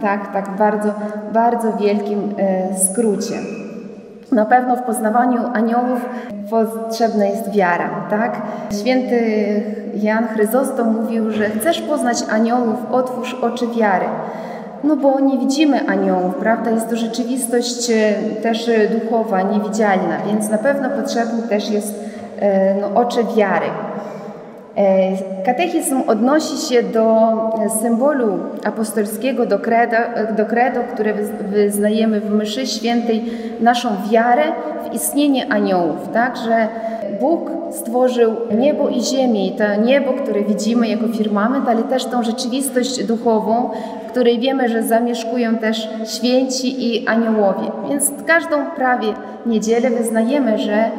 tak, 0.00 0.32
tak 0.32 0.56
bardzo, 0.58 0.88
bardzo 1.32 1.72
wielkim 1.72 2.34
e, 2.38 2.78
skrócie. 2.78 3.63
Na 4.34 4.44
pewno 4.44 4.76
w 4.76 4.82
poznawaniu 4.82 5.40
aniołów 5.52 6.00
potrzebna 6.50 7.26
jest 7.26 7.50
wiara, 7.50 7.90
tak? 8.10 8.42
Święty 8.80 9.62
Jan 9.94 10.28
Chryzostom 10.28 11.00
mówił, 11.00 11.30
że 11.30 11.50
chcesz 11.50 11.80
poznać 11.80 12.16
aniołów, 12.30 12.76
otwórz 12.92 13.34
oczy 13.34 13.66
wiary. 13.66 14.06
No 14.84 14.96
bo 14.96 15.20
nie 15.20 15.38
widzimy 15.38 15.88
aniołów, 15.88 16.34
prawda? 16.34 16.70
Jest 16.70 16.90
to 16.90 16.96
rzeczywistość 16.96 17.90
e, 17.90 18.14
też 18.42 18.70
duchowa, 18.92 19.42
niewidzialna, 19.42 20.18
więc 20.26 20.50
na 20.50 20.58
pewno 20.58 20.90
potrzebny 20.90 21.42
też 21.48 21.70
jest 21.70 21.94
e, 22.40 22.74
no, 22.80 23.00
oczy 23.00 23.20
wiary. 23.36 23.66
E, 24.76 25.16
katechizm 25.44 26.02
odnosi 26.06 26.68
się 26.68 26.82
do 26.82 27.32
symbolu 27.82 28.38
apostolskiego, 28.64 29.46
do 29.46 29.58
credo, 29.58 29.96
do 30.36 30.46
credo, 30.46 30.80
które 30.94 31.14
wyznajemy 31.40 32.20
w 32.20 32.30
mszy 32.30 32.66
świętej, 32.66 33.24
naszą 33.60 33.88
wiarę 34.10 34.42
w 34.90 34.94
istnienie 34.94 35.52
aniołów, 35.52 36.08
tak, 36.12 36.36
że 36.36 36.68
Bóg 37.20 37.50
stworzył 37.70 38.32
niebo 38.58 38.88
i 38.88 39.02
ziemię 39.02 39.46
i 39.46 39.52
to 39.52 39.64
niebo, 39.84 40.12
które 40.12 40.42
widzimy 40.42 40.88
jako 40.88 41.08
firmament, 41.08 41.68
ale 41.68 41.82
też 41.82 42.04
tą 42.04 42.22
rzeczywistość 42.22 43.04
duchową, 43.04 43.70
w 44.08 44.10
której 44.10 44.38
wiemy, 44.38 44.68
że 44.68 44.82
zamieszkują 44.82 45.56
też 45.56 45.88
święci 46.04 46.86
i 46.86 47.08
aniołowie. 47.08 47.70
Więc 47.88 48.12
każdą 48.26 48.56
prawie 48.76 49.08
niedzielę 49.46 49.90
wyznajemy, 49.90 50.58
że 50.58 50.90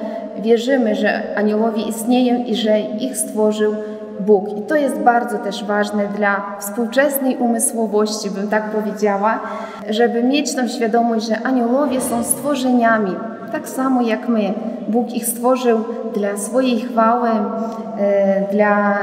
wierzymy, 0.41 0.95
że 0.95 1.21
aniołowie 1.35 1.83
istnieją 1.83 2.43
i 2.43 2.55
że 2.55 2.79
ich 2.79 3.17
stworzył 3.17 3.75
Bóg. 4.19 4.57
I 4.57 4.61
to 4.61 4.75
jest 4.75 4.99
bardzo 4.99 5.37
też 5.37 5.63
ważne 5.63 6.07
dla 6.07 6.57
współczesnej 6.59 7.37
umysłowości, 7.37 8.31
bym 8.31 8.47
tak 8.47 8.63
powiedziała, 8.63 9.39
żeby 9.89 10.23
mieć 10.23 10.55
tą 10.55 10.67
świadomość, 10.67 11.27
że 11.27 11.41
aniołowie 11.43 12.01
są 12.01 12.23
stworzeniami, 12.23 13.15
tak 13.51 13.69
samo 13.69 14.01
jak 14.01 14.29
my. 14.29 14.53
Bóg 14.87 15.13
ich 15.13 15.25
stworzył 15.25 15.79
dla 16.15 16.37
swojej 16.37 16.79
chwały, 16.79 17.29
e, 17.97 18.41
dla 18.51 18.97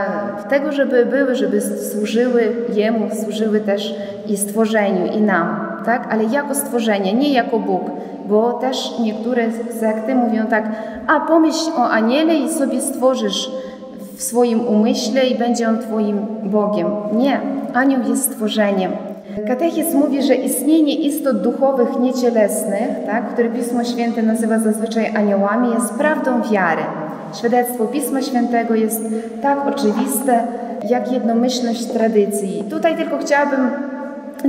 tego, 0.49 0.73
żeby 0.73 1.07
były, 1.07 1.35
żeby 1.35 1.61
służyły 1.61 2.53
Jemu, 2.75 3.09
służyły 3.23 3.61
też 3.61 3.95
i 4.27 4.37
stworzeniu, 4.37 5.07
i 5.07 5.21
nam, 5.21 5.67
tak? 5.85 6.09
Ale 6.11 6.25
jako 6.25 6.55
stworzenie, 6.55 7.13
nie 7.13 7.33
jako 7.33 7.59
Bóg 7.59 7.83
bo 8.33 8.53
też 8.53 8.99
niektóre 9.01 9.47
sekty 9.81 10.15
mówią 10.15 10.47
tak, 10.47 10.65
a 11.07 11.21
pomyśl 11.21 11.71
o 11.77 11.91
aniele 11.91 12.35
i 12.35 12.53
sobie 12.53 12.81
stworzysz 12.81 13.51
w 14.17 14.23
swoim 14.23 14.61
umyśle 14.61 15.27
i 15.27 15.39
będzie 15.39 15.69
on 15.69 15.79
Twoim 15.79 16.27
Bogiem. 16.43 16.87
Nie, 17.13 17.41
anioł 17.75 18.01
jest 18.09 18.25
stworzeniem. 18.25 18.93
Katechizm 19.47 19.99
mówi, 19.99 20.23
że 20.23 20.35
istnienie 20.35 20.95
istot 20.95 21.43
duchowych 21.43 22.01
niecielesnych, 22.01 22.89
tak, 23.07 23.29
które 23.33 23.49
Pismo 23.49 23.85
Święte 23.85 24.23
nazywa 24.23 24.59
zazwyczaj 24.59 25.17
aniołami, 25.17 25.75
jest 25.75 25.95
prawdą 25.95 26.43
wiary. 26.51 26.83
Świadectwo 27.35 27.85
Pisma 27.85 28.23
Świętego 28.23 28.75
jest 28.75 29.05
tak 29.43 29.67
oczywiste, 29.69 30.47
jak 30.89 31.13
jednomyślność 31.13 31.87
tradycji. 31.87 32.65
Tutaj 32.71 32.97
tylko 32.97 33.19
chciałabym 33.19 33.92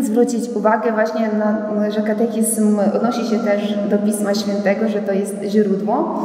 zwrócić 0.01 0.49
uwagę 0.55 0.91
właśnie 0.91 1.29
na, 1.39 1.91
że 1.91 2.01
katechizm 2.01 2.79
odnosi 2.95 3.25
się 3.27 3.39
też 3.39 3.77
do 3.89 3.97
Pisma 3.97 4.33
Świętego, 4.33 4.87
że 4.87 5.01
to 5.01 5.13
jest 5.13 5.35
źródło, 5.43 6.19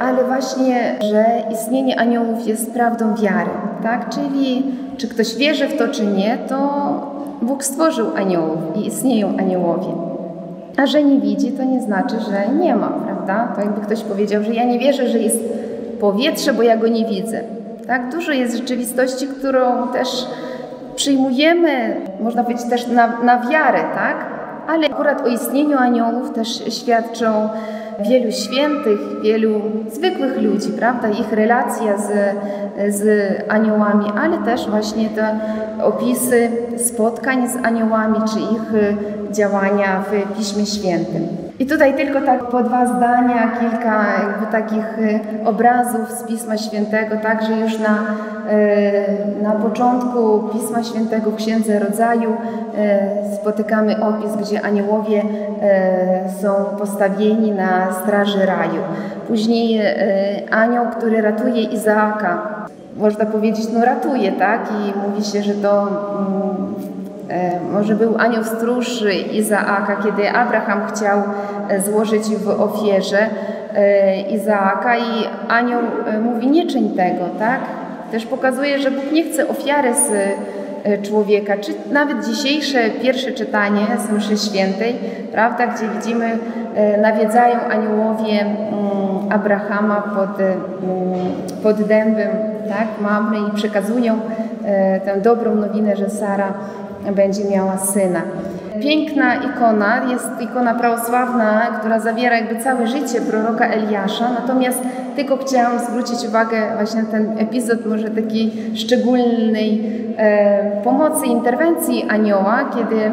ale 0.00 0.24
właśnie, 0.24 0.98
że 1.10 1.24
istnienie 1.52 2.00
aniołów 2.00 2.46
jest 2.46 2.72
prawdą 2.72 3.14
wiary, 3.14 3.50
tak? 3.82 4.08
Czyli 4.08 4.62
czy 4.96 5.08
ktoś 5.08 5.36
wierzy 5.36 5.68
w 5.68 5.78
to, 5.78 5.88
czy 5.88 6.06
nie, 6.06 6.38
to 6.48 7.14
Bóg 7.42 7.64
stworzył 7.64 8.06
aniołów 8.16 8.58
i 8.76 8.86
istnieją 8.86 9.36
aniołowie. 9.38 9.88
A 10.76 10.86
że 10.86 11.02
nie 11.02 11.20
widzi, 11.20 11.52
to 11.52 11.64
nie 11.64 11.82
znaczy, 11.82 12.16
że 12.20 12.54
nie 12.54 12.76
ma, 12.76 12.88
prawda? 12.88 13.52
To 13.54 13.60
jakby 13.60 13.80
ktoś 13.80 14.00
powiedział, 14.02 14.42
że 14.42 14.54
ja 14.54 14.64
nie 14.64 14.78
wierzę, 14.78 15.08
że 15.08 15.18
jest 15.18 15.38
powietrze, 16.00 16.52
bo 16.52 16.62
ja 16.62 16.76
go 16.76 16.88
nie 16.88 17.06
widzę. 17.06 17.40
Tak? 17.86 18.12
Dużo 18.12 18.32
jest 18.32 18.56
rzeczywistości, 18.56 19.26
którą 19.26 19.88
też 19.88 20.26
przyjmujemy, 21.04 21.96
można 22.20 22.44
powiedzieć 22.44 22.70
też 22.70 22.86
na, 22.86 23.20
na 23.20 23.48
wiarę, 23.50 23.80
tak? 23.94 24.16
ale 24.68 24.86
akurat 24.86 25.26
o 25.26 25.28
istnieniu 25.28 25.78
aniołów 25.78 26.30
też 26.30 26.64
świadczą 26.80 27.48
wielu 28.08 28.32
świętych, 28.32 29.00
wielu 29.22 29.60
zwykłych 29.92 30.42
ludzi, 30.42 30.68
prawda? 30.78 31.08
Ich 31.08 31.32
relacja 31.32 31.98
z, 31.98 32.10
z 32.94 33.04
aniołami, 33.48 34.06
ale 34.22 34.38
też 34.38 34.70
właśnie 34.70 35.08
te 35.08 35.40
opisy 35.82 36.50
spotkań 36.76 37.48
z 37.48 37.56
aniołami, 37.56 38.18
czy 38.32 38.38
ich 38.38 38.94
działania 39.30 40.04
w 40.10 40.38
Piśmie 40.38 40.66
Świętym. 40.66 41.43
I 41.58 41.66
tutaj 41.66 41.94
tylko 41.94 42.20
tak 42.20 42.44
po 42.44 42.62
dwa 42.62 42.86
zdania, 42.86 43.50
kilka 43.60 44.04
jakby 44.22 44.46
takich 44.52 44.98
obrazów 45.44 46.10
z 46.10 46.22
Pisma 46.22 46.58
Świętego, 46.58 47.16
także 47.16 47.52
już 47.60 47.78
na, 47.78 47.98
na 49.42 49.50
początku 49.50 50.48
Pisma 50.52 50.82
Świętego 50.82 51.30
w 51.30 51.36
Księdze 51.36 51.78
Rodzaju 51.78 52.36
spotykamy 53.34 54.04
opis, 54.04 54.36
gdzie 54.36 54.62
aniołowie 54.62 55.22
są 56.42 56.48
postawieni 56.78 57.52
na 57.52 57.92
straży 57.92 58.46
raju. 58.46 58.80
Później 59.28 59.80
anioł, 60.50 60.86
który 60.98 61.22
ratuje 61.22 61.62
Izaaka, 61.62 62.64
można 62.96 63.26
powiedzieć, 63.26 63.66
no 63.72 63.84
ratuje, 63.84 64.32
tak? 64.32 64.60
I 64.70 65.08
mówi 65.08 65.24
się, 65.24 65.42
że 65.42 65.54
to 65.54 65.88
może 67.72 67.94
był 67.94 68.14
anioł 68.18 68.44
stróż 68.44 69.04
Izaaka, 69.32 69.96
kiedy 70.04 70.30
Abraham 70.30 70.80
chciał 70.94 71.22
złożyć 71.84 72.22
w 72.22 72.48
ofierze 72.48 73.26
Izaaka 74.30 74.96
i 74.96 75.28
anioł 75.48 75.80
mówi 76.22 76.46
nie 76.50 76.66
czyń 76.66 76.90
tego, 76.90 77.24
tak? 77.38 77.60
Też 78.10 78.26
pokazuje, 78.26 78.78
że 78.78 78.90
Bóg 78.90 79.12
nie 79.12 79.24
chce 79.24 79.48
ofiary 79.48 79.94
z 79.94 80.08
człowieka, 81.02 81.56
czy 81.60 81.72
nawet 81.92 82.26
dzisiejsze 82.26 82.90
pierwsze 83.02 83.32
czytanie 83.32 83.86
z 84.08 84.12
mszy 84.12 84.36
świętej, 84.36 84.96
prawda, 85.32 85.66
gdzie 85.66 85.88
widzimy 85.88 86.38
nawiedzają 87.02 87.60
aniołowie 87.70 88.46
Abrahama 89.30 90.02
pod, 90.16 90.46
pod 91.62 91.82
dębem, 91.82 92.30
tak, 92.68 92.86
mamy 93.00 93.36
i 93.48 93.56
przekazują 93.56 94.18
tę 95.04 95.20
dobrą 95.20 95.54
nowinę, 95.54 95.96
że 95.96 96.10
Sara 96.10 96.52
będzie 97.12 97.44
miała 97.44 97.78
syna. 97.78 98.22
Piękna 98.80 99.34
ikona, 99.34 100.12
jest 100.12 100.28
ikona 100.40 100.74
prawosławna, 100.74 101.60
która 101.80 102.00
zawiera 102.00 102.36
jakby 102.36 102.62
całe 102.62 102.86
życie 102.86 103.20
proroka 103.20 103.66
Eliasza, 103.66 104.30
natomiast 104.40 104.82
tylko 105.16 105.36
chciałam 105.36 105.78
zwrócić 105.78 106.28
uwagę 106.28 106.56
właśnie 106.76 107.02
na 107.02 107.08
ten 107.08 107.38
epizod 107.38 107.86
może 107.86 108.10
takiej 108.10 108.52
szczególnej 108.74 109.82
e, 110.16 110.82
pomocy, 110.84 111.26
interwencji 111.26 112.06
anioła, 112.08 112.70
kiedy 112.74 113.10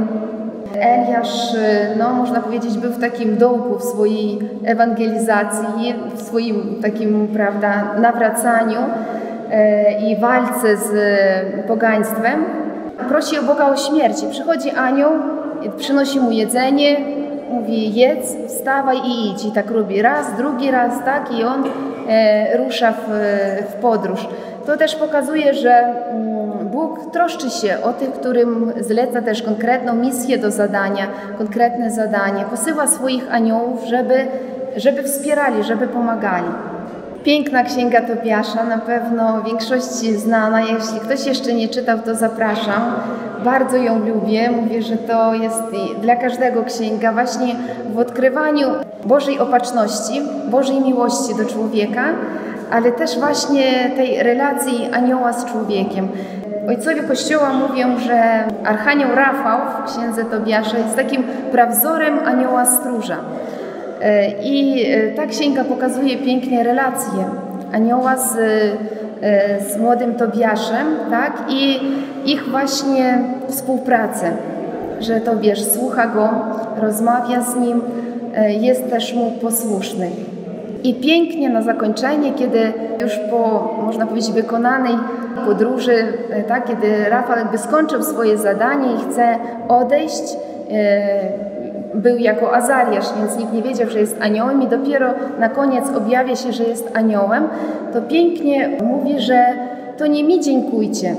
Eliasz, 0.79 1.55
no 1.99 2.09
można 2.09 2.41
powiedzieć, 2.41 2.77
był 2.77 2.91
w 2.91 3.01
takim 3.01 3.37
dołku 3.37 3.79
w 3.79 3.83
swojej 3.83 4.39
ewangelizacji, 4.65 5.95
w 6.15 6.21
swoim 6.21 6.75
takim, 6.81 7.27
prawda, 7.27 7.93
nawracaniu 7.99 8.79
e, 9.51 10.01
i 10.01 10.19
walce 10.19 10.77
z 10.77 10.91
pogaństwem 11.67 12.45
prosi 13.09 13.39
o 13.39 13.43
Boga 13.43 13.69
o 13.69 13.77
śmierci. 13.77 14.27
Przychodzi 14.31 14.69
anioł, 14.69 15.11
przynosi 15.77 16.19
mu 16.19 16.31
jedzenie, 16.31 16.97
mówi 17.51 17.93
jedz, 17.93 18.35
wstawaj 18.47 18.97
i 18.97 19.29
idź. 19.29 19.45
I 19.45 19.51
tak 19.51 19.71
robi 19.71 20.01
raz, 20.01 20.37
drugi 20.37 20.71
raz, 20.71 21.05
tak 21.05 21.31
i 21.31 21.43
on 21.43 21.63
e, 22.09 22.57
rusza 22.57 22.91
w, 22.91 23.09
w 23.69 23.73
podróż. 23.73 24.27
To 24.65 24.77
też 24.77 24.95
pokazuje, 24.95 25.53
że 25.53 25.71
mm, 25.71 26.67
Bóg 26.67 27.11
troszczy 27.11 27.49
się 27.49 27.77
o 27.83 27.93
tych, 27.93 28.11
którym 28.11 28.73
zleca 28.79 29.21
też 29.21 29.41
konkretną 29.41 29.93
misję 29.93 30.37
do 30.37 30.51
zadania, 30.51 31.07
konkretne 31.37 31.91
zadanie. 31.91 32.45
Posyła 32.49 32.87
swoich 32.87 33.33
aniołów, 33.33 33.83
żeby, 33.85 34.27
żeby 34.75 35.03
wspierali, 35.03 35.63
żeby 35.63 35.87
pomagali. 35.87 36.47
Piękna 37.23 37.63
księga 37.63 38.01
Tobiasza, 38.01 38.63
na 38.63 38.77
pewno 38.77 39.43
większości 39.43 40.15
znana. 40.15 40.61
Jeśli 40.61 40.99
ktoś 40.99 41.25
jeszcze 41.25 41.53
nie 41.53 41.67
czytał, 41.67 41.99
to 41.99 42.15
zapraszam. 42.15 42.93
Bardzo 43.45 43.77
ją 43.77 43.99
lubię. 43.99 44.51
Mówię, 44.51 44.81
że 44.81 44.97
to 44.97 45.33
jest 45.33 45.63
dla 46.01 46.15
każdego 46.15 46.63
księga, 46.63 47.11
właśnie 47.11 47.55
w 47.93 47.99
odkrywaniu 47.99 48.67
Bożej 49.05 49.39
opatrzności, 49.39 50.21
Bożej 50.49 50.81
miłości 50.81 51.35
do 51.37 51.45
człowieka, 51.45 52.03
ale 52.71 52.91
też 52.91 53.19
właśnie 53.19 53.91
tej 53.95 54.23
relacji 54.23 54.89
anioła 54.93 55.33
z 55.33 55.45
człowiekiem. 55.45 56.07
Ojcowie 56.67 57.03
Kościoła 57.03 57.53
mówią, 57.53 57.99
że 57.99 58.43
Archanioł 58.65 59.15
Rafał 59.15 59.59
w 59.59 59.91
księdze 59.91 60.25
Tobiasza 60.25 60.77
jest 60.77 60.95
takim 60.95 61.23
prawzorem 61.51 62.19
anioła 62.25 62.65
stróża. 62.65 63.17
I 64.43 64.85
ta 65.15 65.27
księga 65.27 65.63
pokazuje 65.63 66.17
pięknie 66.17 66.63
relacje 66.63 67.25
anioła 67.73 68.17
z, 68.17 68.37
z 69.67 69.77
młodym 69.77 70.15
Tobiaszem, 70.15 70.87
tak? 71.09 71.33
I 71.49 71.79
ich 72.25 72.49
właśnie 72.49 73.21
współpracę, 73.47 74.31
że 74.99 75.21
Tobiasz 75.21 75.63
słucha 75.63 76.07
go, 76.07 76.29
rozmawia 76.77 77.41
z 77.41 77.55
nim, 77.55 77.81
jest 78.47 78.89
też 78.89 79.13
mu 79.13 79.31
posłuszny. 79.31 80.09
I 80.83 80.93
pięknie 80.93 81.49
na 81.49 81.61
zakończenie, 81.61 82.33
kiedy 82.33 82.73
już 83.01 83.17
po, 83.17 83.73
można 83.85 84.07
powiedzieć, 84.07 84.31
wykonanej 84.31 84.93
podróży, 85.45 86.03
tak, 86.47 86.67
kiedy 86.67 87.09
Rafał 87.09 87.37
jakby 87.37 87.57
skończył 87.57 88.03
swoje 88.03 88.37
zadanie 88.37 88.87
i 88.93 89.11
chce 89.11 89.35
odejść, 89.67 90.23
był 91.93 92.17
jako 92.17 92.55
Azariasz, 92.55 93.05
więc 93.19 93.37
nikt 93.37 93.53
nie 93.53 93.61
wiedział, 93.61 93.89
że 93.89 93.99
jest 93.99 94.21
aniołem 94.21 94.61
i 94.61 94.67
dopiero 94.67 95.13
na 95.39 95.49
koniec 95.49 95.85
objawia 95.97 96.35
się, 96.35 96.51
że 96.51 96.63
jest 96.63 96.91
aniołem, 96.93 97.47
to 97.93 98.01
pięknie 98.01 98.77
mówi, 98.83 99.19
że 99.19 99.45
to 99.97 100.07
nie 100.07 100.23
mi 100.23 100.39
dziękujcie, 100.39 101.15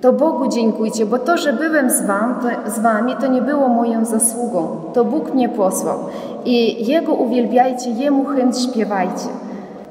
to 0.00 0.12
Bogu 0.12 0.48
dziękujcie, 0.48 1.06
bo 1.06 1.18
to, 1.18 1.36
że 1.36 1.52
byłem 1.52 1.90
z, 1.90 2.06
wam, 2.06 2.34
to, 2.40 2.70
z 2.70 2.78
wami, 2.78 3.16
to 3.20 3.26
nie 3.26 3.42
było 3.42 3.68
moją 3.68 4.04
zasługą. 4.04 4.68
To 4.94 5.04
Bóg 5.04 5.34
mnie 5.34 5.48
posłał. 5.48 5.98
I 6.44 6.86
Jego 6.86 7.14
uwielbiajcie, 7.14 7.90
Jemu 7.90 8.24
hymn 8.24 8.52
śpiewajcie. 8.54 9.28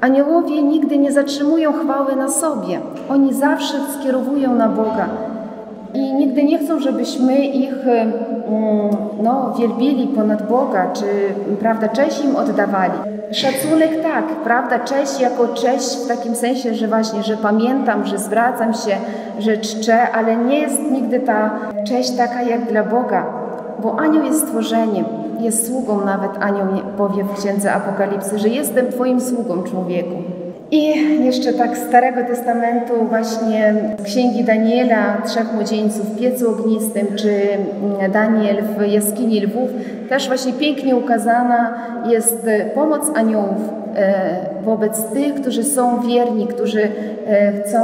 Aniołowie 0.00 0.62
nigdy 0.62 0.98
nie 0.98 1.12
zatrzymują 1.12 1.72
chwały 1.72 2.16
na 2.16 2.28
sobie. 2.28 2.80
Oni 3.10 3.34
zawsze 3.34 3.74
skierowują 3.98 4.54
na 4.54 4.68
Boga. 4.68 5.08
I 5.94 6.14
nigdy 6.14 6.44
nie 6.44 6.58
chcą, 6.58 6.80
żebyśmy 6.80 7.38
ich 7.38 7.74
no, 9.22 9.54
wielbili 9.58 10.06
ponad 10.06 10.48
Boga, 10.48 10.90
czy 10.92 11.04
prawda, 11.60 11.88
cześć 11.88 12.24
im 12.24 12.36
oddawali. 12.36 12.92
Szacunek 13.32 14.02
tak, 14.02 14.24
prawda, 14.26 14.78
cześć 14.78 15.20
jako 15.20 15.48
cześć 15.48 15.96
w 15.96 16.08
takim 16.08 16.34
sensie, 16.34 16.74
że 16.74 16.88
właśnie, 16.88 17.22
że 17.22 17.36
pamiętam, 17.36 18.06
że 18.06 18.18
zwracam 18.18 18.74
się, 18.74 18.96
że 19.38 19.56
czczę, 19.56 20.10
ale 20.10 20.36
nie 20.36 20.58
jest 20.58 20.80
nigdy 20.90 21.20
ta 21.20 21.50
cześć 21.86 22.10
taka 22.10 22.42
jak 22.42 22.66
dla 22.66 22.84
Boga, 22.84 23.26
bo 23.82 24.00
anioł 24.00 24.24
jest 24.24 24.40
stworzeniem, 24.40 25.04
jest 25.40 25.66
sługą, 25.66 26.04
nawet 26.04 26.30
anioł 26.40 26.66
powie 26.96 27.24
w 27.24 27.38
Księdze 27.38 27.72
Apokalipsy, 27.72 28.38
że 28.38 28.48
jestem 28.48 28.92
Twoim 28.92 29.20
sługą, 29.20 29.62
człowieku. 29.62 30.16
I 30.72 30.94
jeszcze 31.24 31.52
tak 31.52 31.78
Starego 31.78 32.24
Testamentu, 32.24 32.92
właśnie 33.08 33.74
Księgi 34.04 34.44
Daniela, 34.44 35.22
Trzech 35.26 35.52
Młodzieńców 35.54 36.06
w 36.06 36.18
piecu 36.18 36.50
ognistym, 36.50 37.06
czy 37.16 37.40
Daniel 38.12 38.56
w 38.62 38.86
jaskini 38.86 39.40
lwów, 39.40 39.70
też 40.08 40.28
właśnie 40.28 40.52
pięknie 40.52 40.96
ukazana 40.96 41.74
jest 42.06 42.46
pomoc 42.74 43.10
aniołów 43.14 43.58
wobec 44.64 45.04
tych, 45.04 45.34
którzy 45.34 45.64
są 45.64 46.00
wierni, 46.00 46.46
którzy 46.46 46.88
chcą 47.60 47.78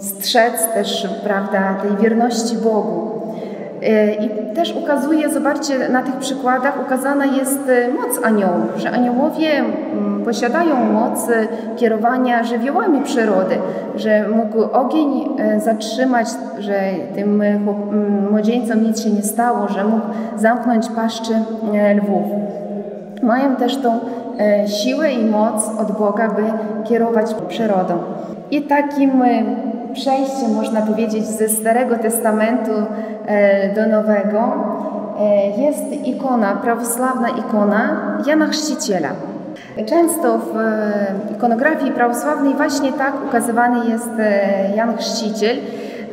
strzec 0.00 0.68
też, 0.74 1.08
prawda, 1.24 1.76
tej 1.82 1.96
wierności 1.96 2.56
Bogu. 2.56 3.09
I 4.20 4.54
też 4.54 4.76
ukazuje, 4.76 5.30
zobaczcie, 5.30 5.88
na 5.88 6.02
tych 6.02 6.16
przykładach 6.16 6.86
ukazana 6.86 7.26
jest 7.26 7.70
moc 7.96 8.24
aniołów, 8.24 8.76
że 8.76 8.90
aniołowie 8.90 9.48
posiadają 10.24 10.76
moc 10.84 11.28
kierowania 11.76 12.44
żywiołami 12.44 13.02
przyrody, 13.02 13.56
że 13.96 14.24
mógł 14.28 14.62
ogień 14.72 15.28
zatrzymać, 15.58 16.26
że 16.58 16.80
tym 17.14 17.42
młodzieńcom 18.30 18.82
nic 18.82 19.02
się 19.02 19.10
nie 19.10 19.22
stało, 19.22 19.68
że 19.68 19.84
mógł 19.84 20.06
zamknąć 20.36 20.88
paszczy 20.88 21.32
lwów. 21.96 22.26
Mają 23.22 23.56
też 23.56 23.76
tą 23.76 24.00
siłę 24.66 25.12
i 25.12 25.24
moc 25.24 25.70
od 25.80 25.92
Boga, 25.98 26.28
by 26.28 26.42
kierować 26.84 27.34
przyrodą. 27.48 27.94
I 28.50 28.62
takim 28.62 29.22
przejściem, 29.92 30.54
można 30.54 30.82
powiedzieć, 30.82 31.26
ze 31.26 31.48
Starego 31.48 31.98
Testamentu 31.98 32.70
do 33.74 33.86
Nowego 33.96 34.52
jest 35.56 36.06
ikona, 36.06 36.56
prawosławna 36.56 37.28
ikona 37.28 37.96
Jana 38.26 38.46
Chrzciciela. 38.46 39.08
Często 39.86 40.38
w 40.38 40.52
ikonografii 41.36 41.92
prawosławnej 41.92 42.54
właśnie 42.54 42.92
tak 42.92 43.12
ukazywany 43.28 43.90
jest 43.90 44.10
Jan 44.76 44.96
Chrzciciel. 44.96 45.56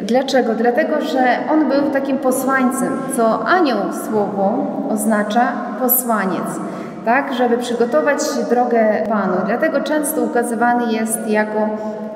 Dlaczego? 0.01 0.53
Dlatego, 0.55 1.01
że 1.01 1.19
on 1.51 1.69
był 1.69 1.91
takim 1.93 2.17
posłańcem, 2.17 2.89
co 3.17 3.45
anioł 3.45 3.79
słowo 4.09 4.53
oznacza 4.89 5.51
posłaniec, 5.79 6.59
tak, 7.05 7.33
żeby 7.33 7.57
przygotować 7.57 8.19
drogę 8.49 9.03
Panu. 9.09 9.33
Dlatego 9.45 9.81
często 9.81 10.21
ukazywany 10.21 10.93
jest 10.93 11.27
jako 11.27 11.69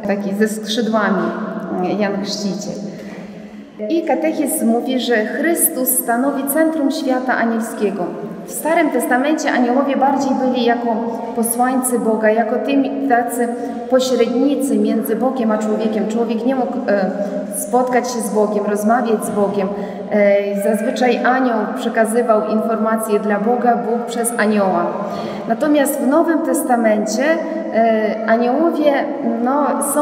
taki 0.08 0.36
ze 0.36 0.47
skrzydłami 0.47 1.50
Jan 1.99 2.23
Chrzciciel. 2.23 2.75
I 3.89 4.03
katechizm 4.05 4.67
mówi, 4.67 4.99
że 4.99 5.25
Chrystus 5.25 5.89
stanowi 5.89 6.43
centrum 6.53 6.91
świata 6.91 7.36
anielskiego. 7.36 8.03
W 8.45 8.51
Starym 8.51 8.89
Testamencie 8.89 9.51
aniołowie 9.51 9.97
bardziej 9.97 10.31
byli 10.45 10.65
jako 10.65 10.95
posłańcy 11.36 11.99
Boga, 11.99 12.29
jako 12.29 12.55
tymi 12.55 13.10
tacy 13.10 13.47
pośrednicy 13.89 14.77
między 14.77 15.15
Bogiem 15.15 15.51
a 15.51 15.57
człowiekiem. 15.57 16.07
Człowiek 16.07 16.45
nie 16.45 16.55
mógł 16.55 16.77
e, 16.88 17.12
spotkać 17.55 18.12
się 18.13 18.19
z 18.19 18.29
Bogiem, 18.29 18.65
rozmawiać 18.65 19.25
z 19.25 19.29
Bogiem. 19.29 19.67
E, 20.12 20.63
zazwyczaj 20.63 21.25
anioł 21.25 21.60
przekazywał 21.75 22.49
informacje 22.49 23.19
dla 23.19 23.39
Boga, 23.39 23.75
Bóg 23.75 24.05
przez 24.05 24.34
anioła. 24.38 24.86
Natomiast 25.47 25.99
w 25.99 26.07
Nowym 26.07 26.39
Testamencie 26.39 27.23
e, 27.73 28.25
aniołowie 28.27 28.93
no, 29.43 29.67
są 29.93 30.01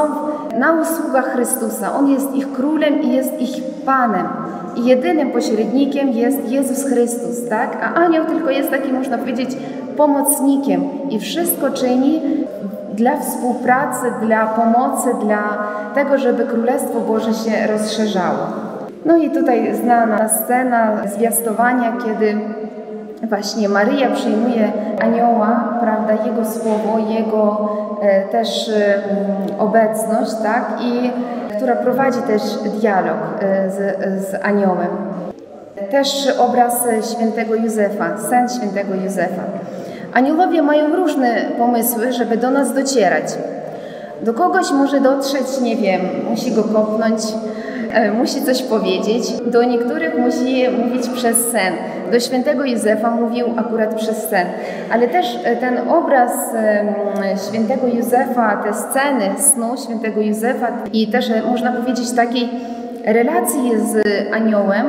na 0.60 0.72
usługach 0.72 1.26
Chrystusa. 1.26 1.94
On 1.94 2.08
jest 2.08 2.36
ich 2.36 2.52
królem 2.52 3.02
i 3.02 3.14
jest 3.14 3.42
ich 3.42 3.64
panem. 3.86 4.28
I 4.76 4.86
jedynym 4.86 5.32
pośrednikiem 5.32 6.10
jest 6.10 6.50
Jezus 6.52 6.86
Chrystus, 6.86 7.50
tak? 7.50 7.78
A 7.84 7.94
anioł 7.94 8.26
tylko 8.26 8.50
jest 8.50 8.70
takim, 8.70 8.96
można 8.96 9.18
powiedzieć, 9.18 9.58
pomocnikiem 9.98 10.84
i 11.10 11.20
wszystko 11.20 11.70
czyni 11.70 12.22
dla 12.94 13.20
współpracy, 13.20 14.06
dla 14.22 14.46
pomocy, 14.46 15.10
dla 15.26 15.58
tego, 15.96 16.18
żeby 16.18 16.46
Królestwo 16.46 17.00
Boże 17.00 17.34
się 17.34 17.68
rozszerzało. 17.68 18.40
No 19.06 19.18
i 19.18 19.30
tutaj 19.30 19.76
znana 19.76 20.30
scena 20.30 21.08
zwiastowania, 21.16 21.94
kiedy 22.06 22.40
właśnie 23.24 23.70
Maryja 23.70 24.10
przyjmuje 24.10 24.72
anioła, 25.02 25.78
prawda, 25.82 26.14
jego 26.26 26.46
słowo, 26.46 27.00
jego 27.10 27.70
e, 28.02 28.22
też 28.28 28.70
e, 28.70 29.02
obecność, 29.60 30.32
tak, 30.44 30.66
i 30.82 31.12
która 31.58 31.76
prowadzi 31.76 32.22
też 32.22 32.42
dialog 32.80 33.18
e, 33.40 33.70
z, 33.70 33.78
z 34.28 34.46
aniołem. 34.46 34.90
Też 35.92 36.28
obraz 36.40 36.88
świętego 37.14 37.56
Józefa, 37.56 38.18
sen 38.30 38.50
świętego 38.50 38.96
Józefa. 38.96 39.42
Aniołowie 40.14 40.62
mają 40.62 40.96
różne 40.96 41.36
pomysły, 41.58 42.14
żeby 42.14 42.38
do 42.38 42.52
nas 42.52 42.74
docierać. 42.74 43.24
Do 44.22 44.34
kogoś 44.34 44.72
może 44.72 45.00
dotrzeć, 45.00 45.62
nie 45.62 45.76
wiem, 45.76 46.02
musi 46.30 46.52
go 46.52 46.64
kopnąć, 46.64 47.22
e, 47.24 47.69
musi 48.18 48.42
coś 48.42 48.62
powiedzieć. 48.62 49.24
Do 49.46 49.64
niektórych 49.64 50.20
musi 50.20 50.70
mówić 50.70 51.10
przez 51.10 51.38
sen. 51.38 51.74
Do 52.12 52.20
świętego 52.20 52.66
Józefa 52.66 53.12
mówił 53.12 53.46
akurat 53.58 53.96
przez 53.96 54.30
sen. 54.30 54.48
Ale 54.92 55.08
też 55.08 55.40
e, 55.44 55.56
ten 55.56 55.90
obraz 55.90 56.54
e, 56.54 56.84
świętego 57.50 57.88
Józefa, 57.88 58.58
te 58.64 58.74
sceny 58.74 59.26
snu 59.38 59.78
świętego 59.86 60.22
Józefa 60.22 60.68
i 60.94 61.08
też 61.08 61.30
e, 61.30 61.42
można 61.42 61.72
powiedzieć 61.72 62.12
takiej 62.12 62.50
relacji 63.06 63.72
z 63.78 64.04
aniołem, 64.34 64.86